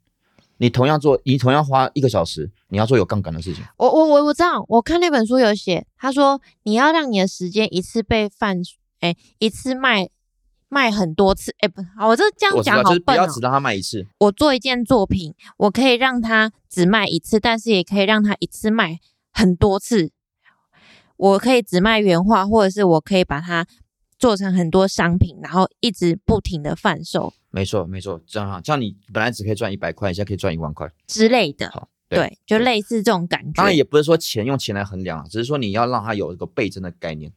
[0.59, 3.65] 你同样做，你同样花一个小时，你要做有杠杆的事情。
[3.79, 8.59] 我我我我知道，我看那本书有写，他说你要让你的时间一次被贩，
[9.01, 10.11] 哎，一次卖
[10.69, 13.23] 卖很多次，哎，不好，我这这样讲好笨哦。
[13.23, 14.07] 要只让他卖一次。
[14.19, 18.99] 我做一件作品，我可以让他只卖一次，但是也可以让他一次卖
[19.33, 20.11] 很多次。
[21.17, 23.67] 我可以只卖原画，或者是我可以把它
[24.21, 30.89] 做成很多商品，然后一直不停的贩售没错没错，这样这样你本来只可以赚一百块，你现在可以赚一万块。
[31.07, 31.71] 之类的。
[31.71, 33.53] 好，对，就类似这种感觉。
[33.55, 37.33] 当然也不是说钱用钱来衡量啊，只是说你要让它有一个倍增的概念，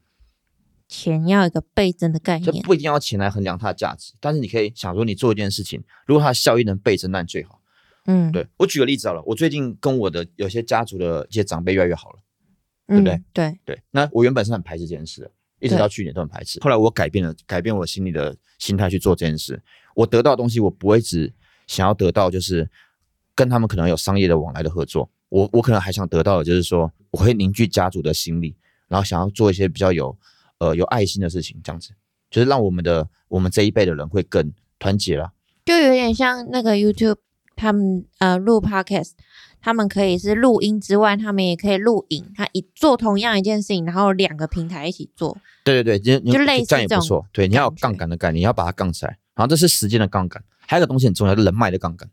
[0.89, 2.61] 钱要有一个倍增的概念，就。
[2.61, 7.61] 不一定要钱来衡量它的价值，但是你可以想说，你做一件事情，如果它的效益能倍增，那最好。
[8.05, 12.19] 嗯，对我举个例子好了，我最近跟我的有些家族的一些长辈越来越好了。
[12.85, 13.23] 对不对？
[13.31, 15.31] 对，对，那我原本是很排斥这件事的，
[15.63, 16.59] 一直到去年都很排斥。
[16.61, 19.61] 后来我改变了，改变我心里的心态去做这件事。
[19.95, 21.33] 我得到的东西，我不会只
[21.67, 22.69] 想要得到，就是
[23.33, 25.09] 跟他们可能有商业的往来的合作。
[25.29, 28.55] 我我可能还想得到的就是说，我会凝聚家族的心力，
[28.87, 30.15] 然后想要做一些比较有
[30.59, 31.91] 呃有爱心的事情，这样子，
[32.29, 35.31] 就是让我们的我们这一辈的人会更团结了。
[35.65, 37.17] 就有点像那个 YouTube
[37.55, 39.11] 他们呃录 Podcast，
[39.63, 45.37] 他们可以是录音之外，他们也可以录影，他一做同样一件事情，然后两个平台一起做。
[45.63, 47.25] 对对对，你就类似这样也不错。
[47.31, 49.17] 对，你要有杠杆的概念，你要把它杠起来。
[49.35, 52.09] 然后这是时间的杠杆，还有一个东西很重要，就是人脉的杠杆。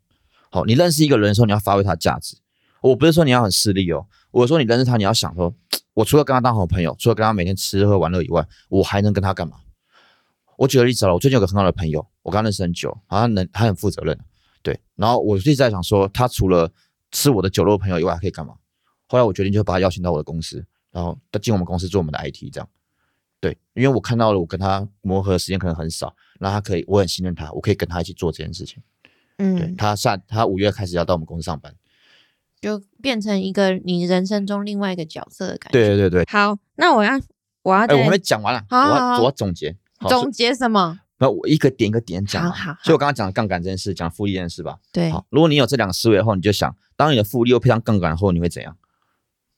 [0.48, 2.36] 好，你认识一个人的时候，你要发挥他的价值。
[2.82, 5.52] 我不是说你要很势利哦，我说你认识他，你要想说，
[5.94, 9.56] 我除了跟他当好朋友，除了跟他每天吃喝玩乐以外，我还能跟他干嘛？
[10.56, 14.16] 我举个例子了，我最近有个很好的朋友，我跟他认识很久，好像能他很负责任，
[14.62, 14.78] 对。
[14.94, 16.70] 然后我一直在想说，他除了
[17.10, 18.54] 吃我的酒肉朋友以外，还可以干嘛？
[19.06, 22.68] 后来我决定就把他邀请到我的公司，然后他进我们公司做我们的 IT 这样。
[23.40, 28.82] 对，因为我看到了我跟他磨合的时间可能很少，那他可以，我很信任他，我可以跟他一起做这件事情。
[29.38, 31.74] 嗯对嗯，他下他五月开始要到我们公司上班。
[32.60, 35.78] 就变成一个你人生中另外一个角色的感觉。
[35.78, 36.58] 对对对，好，
[41.20, 42.50] 那我一个点一个点讲嘛。
[42.50, 44.78] 好好好所以我刚刚讲的杠杆这件事，讲复利这件事吧。
[44.90, 48.76] 对，好，如果你有这两个思维后，你就想，当你的复利又配上杠杆后，你会怎样？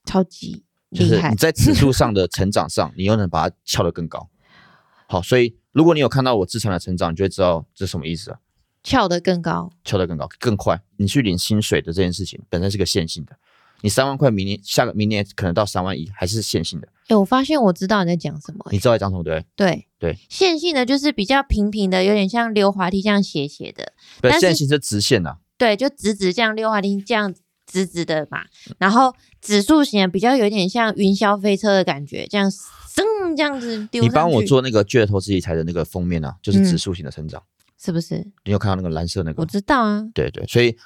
[0.05, 1.35] 超级厉害就是你。
[1.37, 4.29] 在指数上的成长上，你又能把它翘得更高。
[5.07, 8.39] 好，所以如果你有看到我资产的成长，你就会知道这是什么意思了。
[8.83, 9.71] 翘得更高。
[9.85, 10.81] 翘得更高、更快。
[10.97, 13.37] 你去领薪水的这件事情本身是个线性的，
[13.83, 16.87] 你三万块，明年下个明年可能到三万一，还是线性的。
[17.09, 18.65] 哎，我发现我知道你在讲什么。
[18.71, 19.85] 你知道在讲什么对不对？
[19.99, 23.91] 对对，线性的就是比较平平的，有点像溜滑梯这样斜斜的。
[24.21, 27.35] 对，线性是直线呐、对，就直直这样溜滑梯这样
[27.67, 28.45] 直直的嘛。
[28.77, 34.01] 然后指数型的比较有点像云霄飞车的感觉，这样噌这样子丢。
[34.01, 37.43] 你帮我，做那个巨额投资理财的那个封面啊，就是指数型的成长。
[37.77, 38.15] 是不是？
[38.45, 39.45] 你有看到那个蓝色那个我？
[39.45, 40.01] 知道啊。
[40.13, 40.77] 对对，所以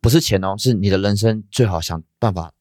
[0.00, 2.52] 不是钱哦，是你的人生最好想办法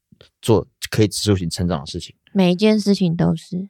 [0.42, 2.16] 做可以指数型成长的事情。
[2.34, 3.70] 每一件事情都是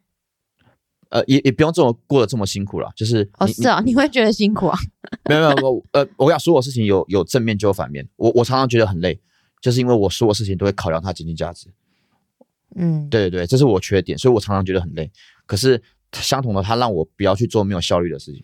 [1.10, 4.78] 呃，也也不用这么过得这么辛苦了，就是哦，是啊，你会觉得辛苦啊？
[5.30, 8.08] 没有没有，我呃，我讲所有事情有有正面就有反面。
[8.15, 9.21] 我我常常觉得很累，
[9.62, 11.69] 就是因为我所有事情都会考量它经济价值。
[12.75, 15.10] 嗯，对对对，这是我缺点，所以我常常觉得很累。
[15.45, 15.82] 可是
[16.13, 18.43] 相同的，它让我不要去做没有效率的事情。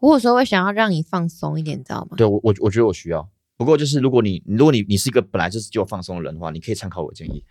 [0.00, 2.16] 我有时候会想要让你放松一点，你知道吗？
[2.16, 3.26] 对我我我觉得我需要。
[3.56, 7.42] 不过就是如果你如果你你是一个本来就是就放松的人的话，你可以参考我的建议。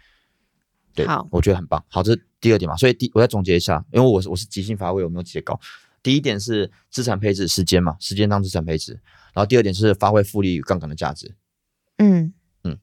[0.93, 1.83] 对，好我觉得很棒。
[1.89, 2.77] 好，这是第二点嘛。
[2.77, 5.59] 所以第我再总结一下，因为我是我是即兴发挥，我没有截稿。
[6.01, 8.93] 第一点是资产配置时间嘛，时间当资产配置。
[9.33, 11.35] 然后第二点是发挥复利与杠杆的价值。
[11.97, 12.77] 嗯嗯，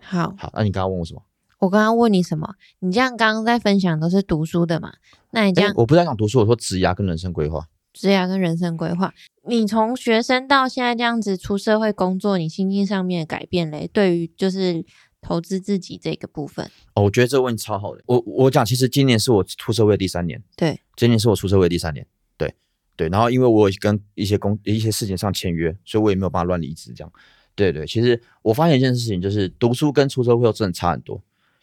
[0.00, 0.34] 好。
[0.38, 1.22] 好，那你刚刚问我什么？
[1.58, 2.54] 我刚刚问你什么？
[2.78, 4.92] 你这样刚刚在分享都是读书的嘛？
[5.32, 7.66] 那你这样我不是在讲读书，我说职涯跟人生规划。
[7.98, 9.12] 职业跟人生规划，
[9.46, 13.90] 你从学生到现在这样子出社会工作，你心境上面的改变嘞？
[13.92, 14.84] 对于就是
[15.20, 18.02] 投资自己这个部分，哦，我觉得这个问题超好的。
[18.06, 22.06] 我我讲，其实今年是我出社会的第三年，对，今年是我出社会的第三年，
[22.36, 22.54] 对
[22.94, 23.08] 对。
[23.08, 27.12] 然后因为我有跟一些工一些事情上签约，所以我也没有办法乱离职这样。
[27.56, 31.20] 对对，其实我发现一件事情，就是读书跟出社会后真的差很多。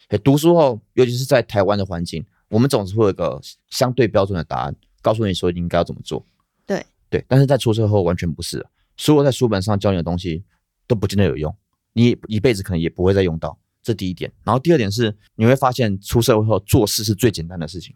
[0.08, 6.26] 诶读书后，尤其是在台湾的环境，我们总是会有一个相对标准的答案，告诉你说应该要怎么做。
[6.66, 8.66] 对对，但是在出社后完全不是，
[8.96, 10.42] 所有在书本上教你的东西
[10.88, 11.56] 都不见得有用，
[11.92, 13.56] 你一辈子可能也不会再用到。
[13.84, 17.94] 这第一点，然后第二点是你会发现出社会后做事是最简单的事情，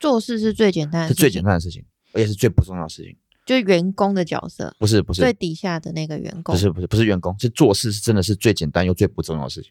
[0.00, 3.16] 做事是最简单的，是最简，单的事情，而且是最不重要的事情。
[3.46, 9.70] 就员工的角色，不是不是最底下的那个员工，不是不是不是员工，是做事是真的是最简单又最不重要的事情。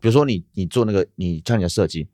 [0.00, 2.08] 比如说你你做那个你像你的设计，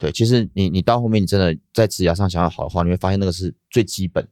[0.00, 4.26] 对，其实你你到后面你真的在职涯上想要好的话，你会发现那个是最基本，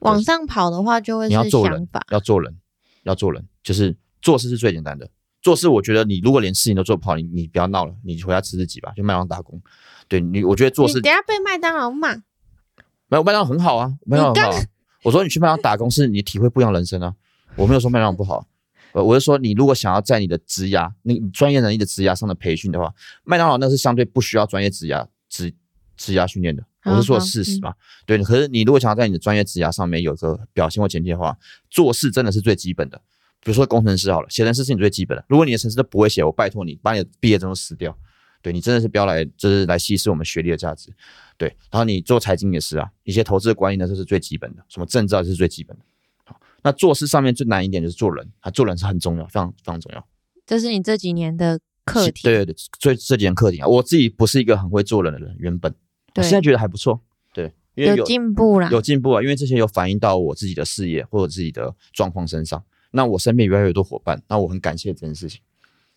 [0.00, 2.56] 往上跑的话，就会你要是做人想法，，要做人，
[3.02, 5.06] 要做人，就是做事是最简单的。
[5.42, 9.60] 做事，我觉得你如果连事情都做不好，你你不要闹了，你回家吃自己吧，去麦当劳打工。
[10.08, 12.14] 对你，我觉得做事你等下被麦当劳骂，
[13.08, 14.64] 没有麦当劳很好啊，麦当劳很好、啊。
[15.02, 17.14] 我说你去麦当劳打工是你体会不一样人生啊，
[17.56, 18.46] 我没有说麦当劳不好。
[18.94, 25.52] 呃，我是说你如果想要在你的职涯、那你专业能力的职涯上的培训的话，麦当劳那是相对不需要专业职涯职
[25.96, 27.74] 职涯训练的，我是说事实嘛。
[28.06, 31.36] 对，可是你如果想要在你的专业职涯上面有个表现或前进的话，
[31.68, 33.00] 做事真的是最基本的。
[33.40, 35.24] 比如说工程师好了，写程式是你最基本的。
[35.28, 37.94] 如果你的程式都不会写，我拜托你把你的毕业证都撕掉。
[38.40, 40.92] 对你真的是不要来，就是来稀释我们学历的价值。
[41.36, 45.84] 对，然后你做财经也是啊，一些投资的管理呢，这是最基本的，什么证照这是最基本的。
[46.64, 50.04] 好，那做事上面最难一点就是做人啊，做人是很重要，非常非常重要。
[50.46, 52.22] 这是你这几年的课题。
[52.22, 57.00] 对对对，所以这几年课题啊，我自己不是一个很会做人的人，原本我对现在觉得还不错。
[57.32, 58.68] 对，因为有有进步啦。
[58.70, 62.62] 有进步啊，因为这些有反映到我自己的事业或者自己的状况身上。
[62.92, 65.40] 那我身边越来越多伙伴，那我很感谢这件事情。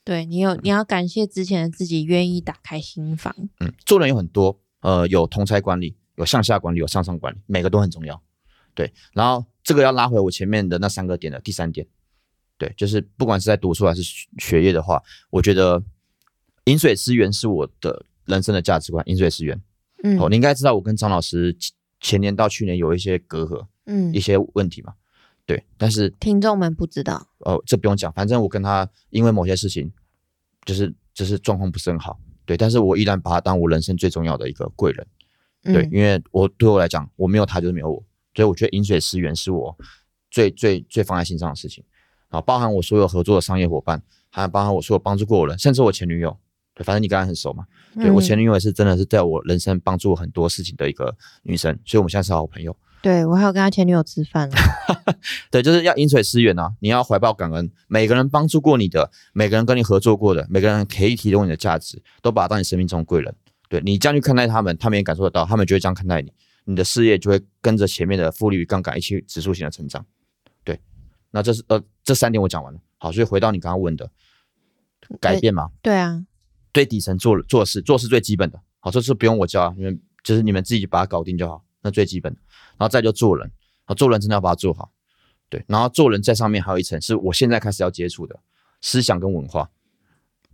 [0.04, 3.36] 对你有你要感谢之前的自己愿意打开心房。
[3.60, 8.20] 嗯，做人有很多，呃，有同才管理，有向下管理，有向上管理，每个都很重要。
[8.74, 11.86] 对，然后这个要拉回我前面的那三个点的第三点，
[12.58, 15.84] 对，就是不管是在读书还是学学业的话，我觉得
[16.68, 19.04] 饮水思源是我的人生的价值观。
[19.10, 19.62] 饮水思源，
[20.04, 24.94] 嗯哦，你应该知道我跟张老师前前年到去年有一些隔阂，嗯一，些问题嘛。
[25.46, 27.28] 对，但是听众们不知道。
[27.40, 29.92] 哦，这不用讲，反正我跟他因为某些事情，
[30.64, 35.06] 就是就是状况不是很好，对，但是我依然把他当我人生最重要的一个贵人，
[35.62, 38.02] 对，嗯因为我对我来讲，我没有他就是没有我，
[38.38, 39.76] 所以我觉得饮水思源是我
[40.30, 41.84] 最最最放在心上的事情，
[42.30, 46.38] 啊，包含我所有合作的商业伙伴，还有包含我所有帮助过的人，甚至我前女友，
[46.76, 52.78] 对，反正你跟他很熟嘛，对、我嗯前女友也是真的是在我人生帮助我很多事情的一个女生，所以我们现在是好朋友。
[53.02, 54.56] 对我还有跟他前女友吃饭了。
[55.50, 56.74] 对，就是要饮水思源啊！
[56.80, 63.34] 你要怀抱感恩，每个人帮助过你的，每个人跟你合作过的，每个人可以提供你的价值，都把他当你生命中的贵人。
[63.70, 66.32] 对你这样去看待他们，他们也感受得到，他们就会这样看待你，
[66.70, 70.06] 你的事业就会跟着前面的复利与杠杆一起指数型的成长。
[70.66, 70.78] 对，
[71.32, 72.80] 那这是呃这三点我讲完了。
[72.98, 74.12] 好，所以回到你刚刚问的，
[75.22, 76.26] 改变嘛，对啊，
[76.74, 78.62] 对底层做做事，做事最基本的。
[78.80, 82.40] 好，这是不用我教啊，你们就是你们自己把它搞定就好，那最基本的。
[82.72, 83.50] 然后再就做人，
[83.86, 84.92] 啊，做人真的要把它做好，
[85.48, 85.64] 对。
[85.68, 88.38] 然后做人在上面还有一层是我现在开始要接触的
[88.82, 89.70] 思想跟文化，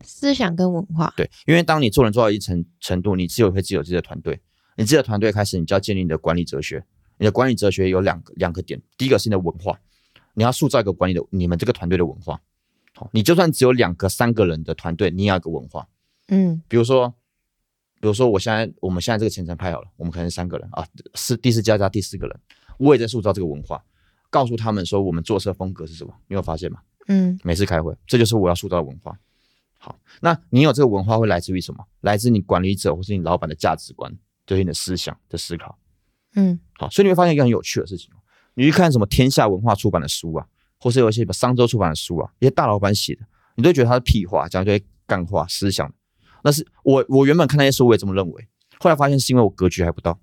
[0.03, 1.11] 思想跟文化。
[1.17, 1.27] 对。
[1.47, 4.41] 因为当你做人做到一层程度，你自有会自己有自己的团队，
[4.75, 6.83] 你自己的团队开始，你就要建立你的管理哲学。
[7.17, 9.79] 你的管理哲学有两个两个点，第一个是你的文化，
[10.33, 12.41] 你要塑造一个管理的你们这个团队的文化。
[12.95, 15.87] 好，你就算只有两个、三个人的团队，你也要有个文化。
[16.27, 17.13] 嗯比如说，
[18.01, 22.39] 比如说我现在我们现在这个前程派好了，我们可能三个人啊，是第四家加第四个人，
[22.77, 23.83] 我也在塑造这个文化，
[24.29, 26.79] 告诉他们说我们做事风格是什么，你有发现吗？
[27.07, 29.17] 嗯每次开会，这就是我要塑造的文化。
[29.77, 31.85] 好，那你有这个文化会来自于什么？
[32.01, 34.11] 来自你管理者或是你老板的价值观，
[34.45, 35.77] 就是你的思想的思考。
[36.35, 38.17] 嗯好，所以你会发现一个很有趣的事情哦，
[38.55, 40.47] 你去看什么天下文化出版的书啊，
[40.79, 43.21] 或是有一些什么商周出版的书啊，一些大老板写的，
[43.55, 45.93] 你都觉得他是屁话，讲一堆干话思想。
[46.43, 48.47] 那是我我原本看那些书我也这么认为，
[48.79, 50.19] 后来发现是因为我格局还不到，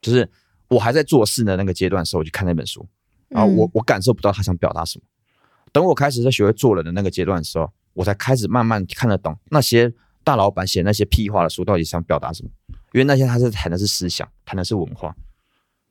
[0.00, 0.28] 就是
[0.68, 2.88] 我还在做事的那个阶段的时候，我去看那本书，
[3.28, 5.04] 然后我嗯我感受不到他想表达什么。
[5.70, 9.92] 等我开始在学会做人的那个阶段的时候，我才开始慢慢看得懂那些
[10.24, 12.50] 大老板写那些屁话的书到底想表达什么。
[12.92, 15.14] 因为那些他是谈的是思想，谈的是文化，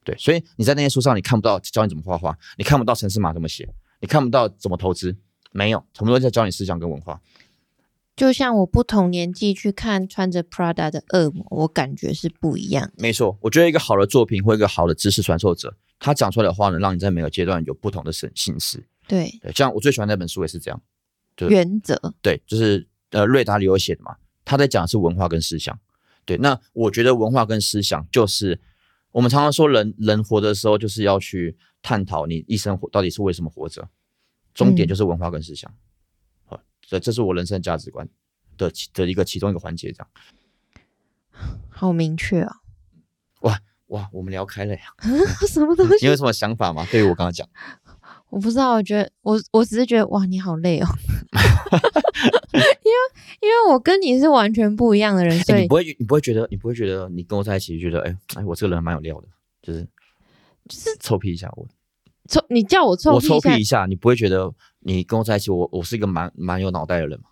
[0.03, 3.67] 对，所以你在那些书上你看不到教你怎么画画，你看不到城市码怎么写，
[3.99, 5.15] 你看不到怎么投资，
[5.51, 7.21] 没有，全部都在教你思想跟文化。
[8.15, 12.91] 就像我不同年纪去看穿着 Prada 的恶魔，我感觉是不一样。
[12.97, 18.83] 没错，我觉得一个好的作品或一个好的知识传授者，他讲出来的话呢，让你在每个阶段有不同的审信思。
[19.07, 20.81] 对，对，像我最喜欢那本书也是这样，
[21.37, 22.13] 对原则。
[22.21, 25.79] 对，就是呃瑞达里欧写的嘛，他在讲的是文化跟思想。
[26.29, 28.61] 对，那我觉得文化跟思想就是
[29.11, 33.89] 我们常常说人人活的时候就是要去探讨你一生活到底是为什么活着，
[34.53, 35.73] 终点嗯就是文化跟思想。
[36.45, 38.07] 好，这这是我人生价值观
[38.57, 40.07] 的其的一个其中一个环节，这样。
[41.67, 42.57] 好明确啊！
[43.41, 44.81] 哇，哇，我们聊开了呀，
[45.49, 46.05] 什么东西？
[46.05, 46.85] 你有什么想法吗？
[46.91, 47.49] 对于我刚刚讲，
[48.29, 50.87] 我不知道，我觉得我我只是觉得哇，你好累哦，
[53.49, 59.27] 因为我跟你是完全不一样的人，所以哎你不会你不会觉得你不会觉得你跟我在一起觉得哎哎我这个人蛮有料的，
[59.63, 59.83] 就是
[60.67, 61.67] 就是臭屁一下我。
[62.27, 67.25] 臭你叫我臭我臭屁一下，你不会觉得你跟我在一起，我我是一个蛮蛮有脑袋的人吗？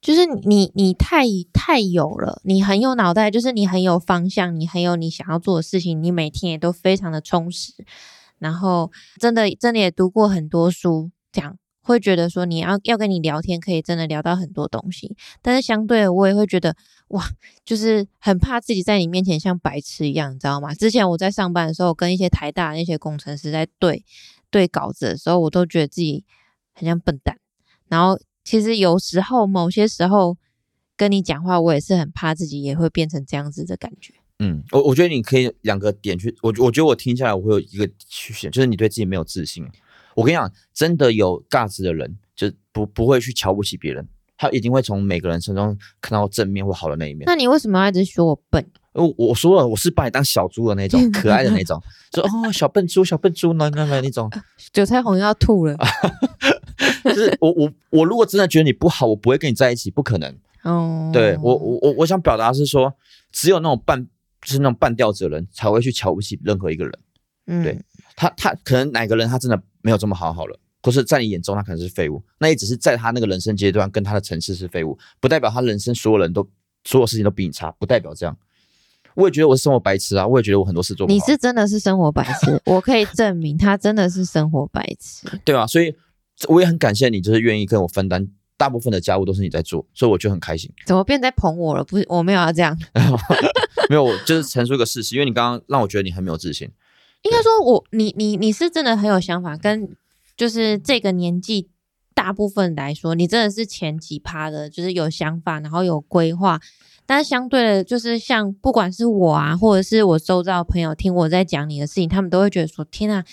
[0.00, 7.74] 就是你你太太有了，你很有脑袋，就是你很有方向，你很有你想要做的事情，你每天也都非常的充实，
[8.38, 11.58] 然后真的真的也读过很多书，这样
[11.90, 16.76] 会觉得说你要要跟你聊天，可以真的聊到很多东西，但是相对的，我也会觉得
[17.08, 17.28] 哇，
[17.64, 20.72] 就是很怕自己在你面前像白痴一样，你知道吗？
[20.74, 24.04] 之前我在上班的时候，跟一些台大那些工程师在对
[24.50, 26.24] 对稿子的时候，我都觉得自己
[26.72, 27.36] 很像笨蛋，
[27.88, 30.38] 然后其实有时候某些时候
[30.96, 34.14] 跟你讲话，我也是很怕自己也会变成这样子的感觉。
[34.38, 39.66] 嗯，我我觉得你可以两个点去，我我觉得我听下来我会有一个曲线，就是你对自己没有自信。
[40.14, 44.06] 我跟你讲，真的有价值的人，就不不会去瞧不起别人，
[44.36, 47.24] 他一定会从每个人身上看到正面或好的那一面。
[47.26, 48.64] 那你为什么要一直说我笨？
[48.92, 51.80] 我我说了，我是把你当小猪的那种， 可爱的那种，
[52.12, 54.28] 说哦小笨猪，小笨猪，那那那那种。
[54.72, 55.76] 韭菜红要吐了。
[57.04, 60.36] 就是我我我如果真的觉得你不好，我不会跟你在一起，不可能。
[60.62, 62.92] 哦，对我我我我想表达是说，
[63.30, 64.04] 只有那种半
[64.42, 66.92] 就是那种半吊子的人才会去瞧不起任何一个人。
[67.46, 67.80] 嗯，对
[68.16, 76.48] 他他可能哪个人他真的没有这么好好了，或是在你眼中他可能是废物，那也只是在他那个人生阶段跟他的层次是废物，不代表他人生所有人都
[76.84, 78.36] 所有事情都比你差，不代表这样。
[79.14, 81.14] 我也觉得我是生活白痴啊，我也觉得我很多事做不好。
[81.14, 85.26] 你是真的是生活白痴， 我可以证明他真的是生活白痴。
[85.44, 85.92] 对啊，所以
[86.48, 90.70] 我也很感谢你，就是愿意跟我分担大部分的家务都是你在做，所以我就很开心。
[90.86, 91.82] 怎么变在捧我了？
[91.82, 92.78] 不是，我没有要这样。
[93.90, 96.70] 没有，我就是陈述一个事实，因为你刚刚让我觉得你很没有自信。
[97.22, 99.96] 应该说我你你你是真的很有想法，跟
[100.36, 101.68] 就是这个年纪
[102.14, 106.60] 大部分来说，你真的是前几趴的，就是有想法，然后有规划。
[107.06, 113.24] 但是相对的，就是像不管是我啊，或者是我周遭的朋友听我在讲你的事情，他们都会觉得说：天啊，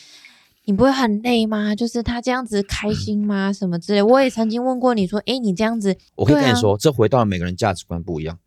[0.66, 1.76] 你不会很累吗？
[1.76, 3.54] 就是他这样子开心吗？
[3.54, 4.02] 什么之类。
[4.02, 8.40] 我也曾经问过你说：诶，你这样子，我可以跟你说，这回到了每个人价值观不一样。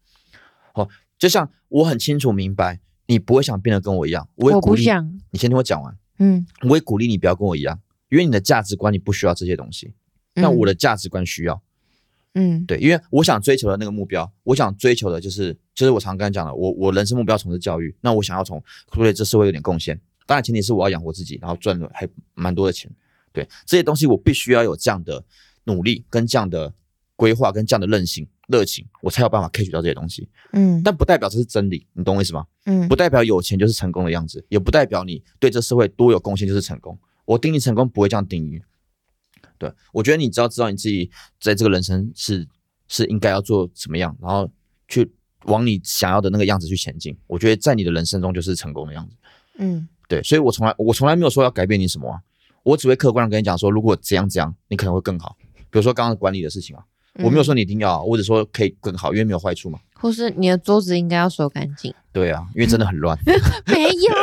[0.73, 2.81] 好，就像我很清楚明白，
[3.11, 9.93] 你不会想变得跟我一样，我也鼓励不想，你先听我讲完，嗯，我也鼓励你不要跟我一样，因为你的价值观你不需要这些东西，
[10.35, 11.61] 但我的价值观需要。
[12.35, 12.65] 嗯。
[12.67, 22.89] 对，因为我想追求的那个目标，我想追求的就是，就是我常跟他讲的，我我人生目标从事教育，那我想要从对这社会有点贡献，当然前提是我要养活自己，然后赚了还蛮多的钱，
[23.33, 25.25] 对这些东西我必须要有这样的
[25.65, 26.73] 努力跟这样的
[27.17, 32.45] 规划跟这样的韧性热情，我才有办法 catch 到这些东西，嗯但不代表这是真理，你懂我意思吗？
[32.65, 36.99] 嗯不代表有钱就是成功的样子，也不代表你对这社会多有贡献就是成功。
[37.25, 38.61] 我定义成功不会这样定义。
[39.57, 42.49] 对我觉得你只要知道你自己在这个人生是
[42.89, 44.51] 是应该要做怎么样，然后
[44.89, 45.13] 去
[45.45, 49.17] 往你想要的那个样子去前进，我觉得在你的人生中就是成功的样子。
[49.59, 52.21] 嗯对，所以我从来我从来没有说要改变你什么啊，
[52.65, 55.37] 我只会客观的跟你讲说，如果怎样怎样，你可能会更好。
[55.71, 56.83] 比如说刚刚管理的事情啊，
[57.15, 59.79] 我没有说你一定要啊，我只说可以更好，因为没有坏处嘛。
[59.95, 61.93] 或是你的桌子应该要收干净。
[62.13, 63.19] 对啊，因为真的很乱。
[63.67, 64.15] 没有，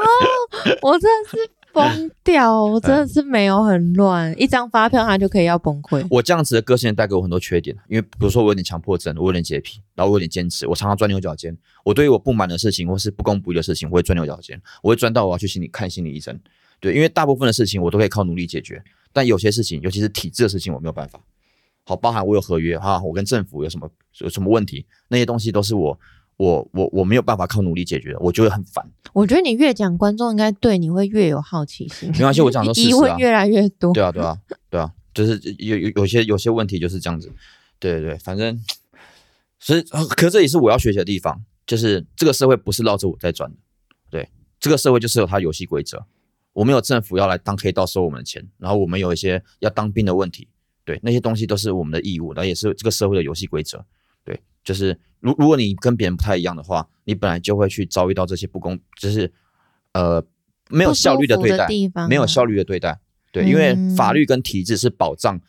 [0.82, 1.38] 我真的是
[1.72, 6.04] 疯掉，我真的是没有很乱，一张发票他就可以要崩溃。
[6.10, 11.56] 我这样子的个性带给我很多缺点，因为比如说我有点强迫症，我有点洁癖，然后我有点坚持，我常常钻牛角尖。
[11.86, 16.40] 我对于我不满的事情或是不公不义的事情，我会钻牛角尖，我会钻到我要去心理看心理医生。
[16.80, 18.84] 对，因为大部分的事情我都可以靠努力解决，
[19.14, 21.20] 但有些事情，尤其是体制的事情，我没有办法。
[21.88, 25.98] 好，包含我有合约哈，我跟政府有什么有什么问题，那些东西都是我
[26.36, 28.86] 我我我没有办法靠努力解决的，我就会很烦。
[29.14, 32.98] 我觉得你越讲，观众应该对你会越有好奇心，没关系，我讲 的都是事实啊。
[32.98, 33.94] 疑问越来越多。
[33.94, 34.38] 对啊，对啊，
[34.70, 37.32] 对啊，就是有有有些有些问题就是这样子，
[37.80, 38.62] 对对对，反正，
[39.58, 43.56] 所以，呃可这也是我要学习的地方，就是这个社会不是绕着我在转的，
[44.12, 44.30] 对，
[44.60, 46.06] 这个社会就是有它游戏规则，
[46.52, 50.50] 我们有政府要来当黑道收我们的钱，然后我们有一些要当兵的问题，
[50.88, 53.84] 对，那些东西都是我们的义务，然后也是这个社会的游戏规则，
[54.24, 59.30] 对，就是如如果你跟别人不太一样的话，你本来就会去遭遇到这些不公，就是
[59.92, 60.26] 呃
[60.70, 61.68] 没有效率的对待，
[62.08, 63.02] 没有效率的对待，
[63.34, 65.42] 对，因为法嗯律跟体制是保障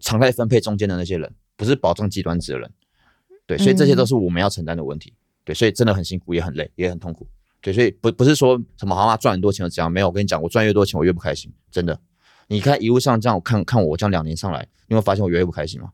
[0.00, 2.70] 常态分配中间的那些人，不是保障极端值的人。
[3.46, 5.14] 对，所以这些都嗯是我们要承担的问题。
[5.44, 7.26] 对，所以真的很辛苦，也很累，也很痛苦。
[7.62, 10.08] 对，所以不不是说什么好像赚很多钱就这样，没有。
[10.08, 11.98] 我跟你讲，我赚越多钱，我越不开心，真的。
[12.48, 15.90] 你看一路上这样，我看看我这样两年上来，你有发现我越来越不开心吗？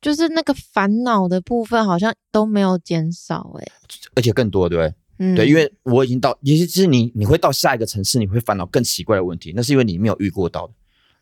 [0.00, 3.72] 就是那个烦恼的部分好像都没有减少、欸，
[4.14, 4.94] 而且更多，对不对？
[5.18, 10.72] 嗯，对，因为我已经到，也就是你你会到下一个城市，你会烦恼更奇怪的问题，那是因为你没有遇过到的。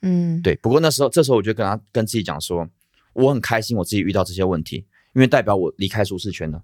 [0.03, 2.69] 嗯，对，不过那时候，这时候我就跟他跟自己讲说，
[3.15, 6.63] 我很开心我自己遇到这些问题，因为代表我离开舒适圈了。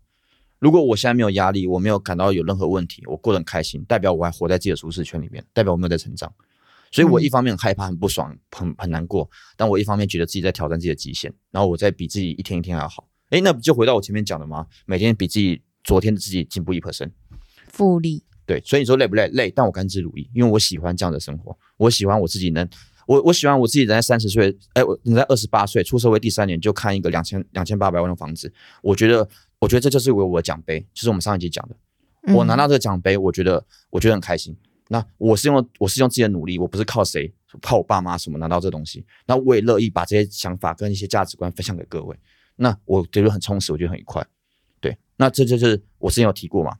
[0.60, 6.32] 如果我现在没有压力，我没有感到有任何问题，我过得很开心，代表我还活在自己的舒适圈里面，代表我没有在成长。
[6.94, 13.08] 所以我一方面很害怕、很不爽、很很难过，但我一方面觉得自己在挑战自己的极限，然后我在比自己一天一天还要好。
[13.30, 14.64] 哎，那不就回到我前面讲的吗？
[14.86, 17.10] 每天比自己昨天的自己进步一 percent。
[17.66, 19.26] 复利，对，所以你说累不累？
[19.32, 22.68] 累，但我甘之如饴，因为我喜欢这样的生活，我喜欢我自己能，
[23.08, 29.28] 我我喜欢我自己人在三十岁，哎，我人在二十八岁出社会第三年就看一个两千两千八百万的房子，我觉得，
[29.58, 31.74] 我觉得这就是我我的奖杯，就是我们上一集讲的，
[32.32, 34.56] 我拿嗯到这个奖杯，我觉得我觉得很开心。
[34.88, 37.32] 那我是用我是用自己的努力，我不是靠谁，
[37.62, 39.04] 靠我爸妈什么拿到这东西。
[39.26, 42.16] 那我也乐意把这些想法跟一些价值观分享给各位。
[42.56, 44.24] 那我觉得很充实，我觉得很愉快。
[44.80, 46.76] 对，那这就是我之前有提过嘛，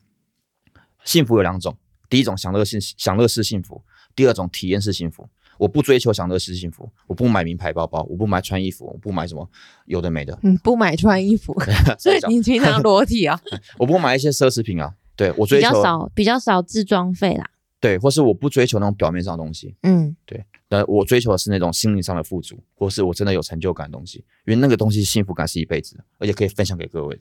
[1.04, 1.76] 幸福有两种，
[2.10, 3.82] 第一种享乐性享乐式幸福，
[4.14, 5.28] 第二种体验式幸福。
[5.56, 9.48] 我不追求享乐式幸福，我不买名牌包包，我不买穿衣服，我不买什么
[9.86, 11.56] 有的没的，嗯，不买穿衣服，
[11.98, 13.40] 所以你平常 裸体啊？
[13.78, 14.94] 我不买一些奢侈品啊。
[15.16, 17.48] 对我追求比较少，比较少自装费啦。
[17.84, 27.20] 对，或是我不追求那种表面上的东西，嗯，对，那我追求的是那种心灵上的富足，或是我真的有成就感的东西，因为那个东西幸福感是一辈子的，而且可以分享给各位。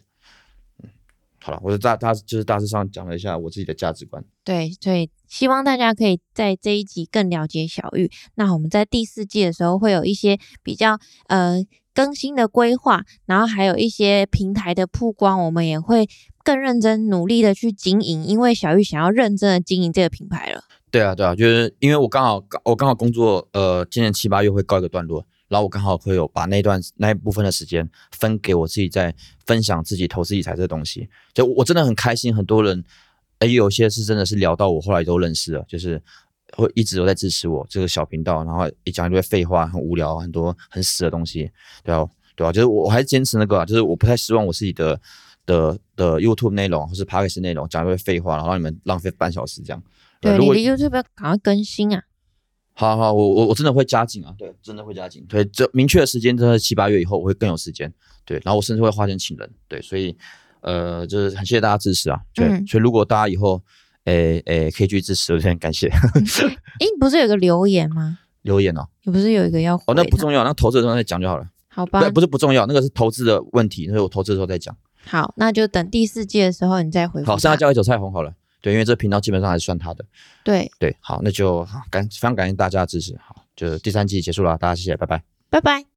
[0.82, 0.90] 嗯，
[1.42, 4.24] 好了，我就大大就是大致上讲了一下我自己的价值观。
[4.46, 8.10] 对，所以希望大家可以在这一集更了解小玉。
[8.36, 10.98] 那我们在第四季的时候会有一些比较
[11.28, 11.62] 呃
[11.94, 16.08] 更新的规划，然后还有一些平台的曝光，我们也会
[16.44, 20.64] 更认真努力的去经营，因为小玉想要认真的经营这个品牌了。
[20.92, 29.16] 对啊，对啊，就是因为我刚好我刚好工作，呃，今年七八月会告一个段落，然后我刚好会有把那段那一部分的时间分给我自己，在
[29.46, 31.10] 分享自己投资理财这东西。
[31.34, 32.84] 就我真的很开心，很多人，
[33.40, 36.00] 哎，有些是真的是聊到我后来都认识了，就是
[36.56, 41.50] 会一直都在支持我这个小频道，然后一讲一堆废话，很无聊，很多很死的东西，
[41.84, 45.02] 对啊，对啊，就是我还是坚持那个啊，就是我不太希望我自己的
[45.46, 49.82] 的的 YouTube 内容或是 Podcast 内容讲一堆废话，然后让你们浪费半小时这样。
[50.22, 52.04] 对，如果你的 YouTube 要赶快更新啊！
[52.76, 55.24] 好好，我我我真的会加紧啊，对，真的会加紧。
[55.30, 57.94] 对，这明确的时间真的七八月以后，我会更有时间。
[58.26, 59.48] 对，然后我甚至会花钱请人。
[59.68, 60.16] 对，所以
[60.62, 62.20] 呃，就是很谢谢大家支持啊。
[62.34, 63.62] 对，嗯所以如果大家以后
[64.06, 65.88] 诶诶可以去支持，我就很感谢
[66.80, 68.18] 诶，你不是有个留言吗？
[68.42, 68.88] 留言哦。
[69.04, 71.48] 你不是有一个要回哦，那不重要，那投资的时候再讲就好了。
[71.68, 72.10] 好吧对，？
[72.10, 74.76] 不是不重要，那个是投资的问题，所以我投资的时候再讲。
[75.06, 77.28] 好，那就等第四季的时候你再回复。
[77.28, 78.34] 好，剩下交给韭菜红好了。
[78.62, 80.06] 对，因为这频道基本上还是算他的。
[80.44, 83.14] 对，对，好，那就好感非常感谢大家的支持。
[83.22, 85.22] 好，就第三季结束了，大家谢谢，拜拜。
[85.50, 85.86] 拜拜。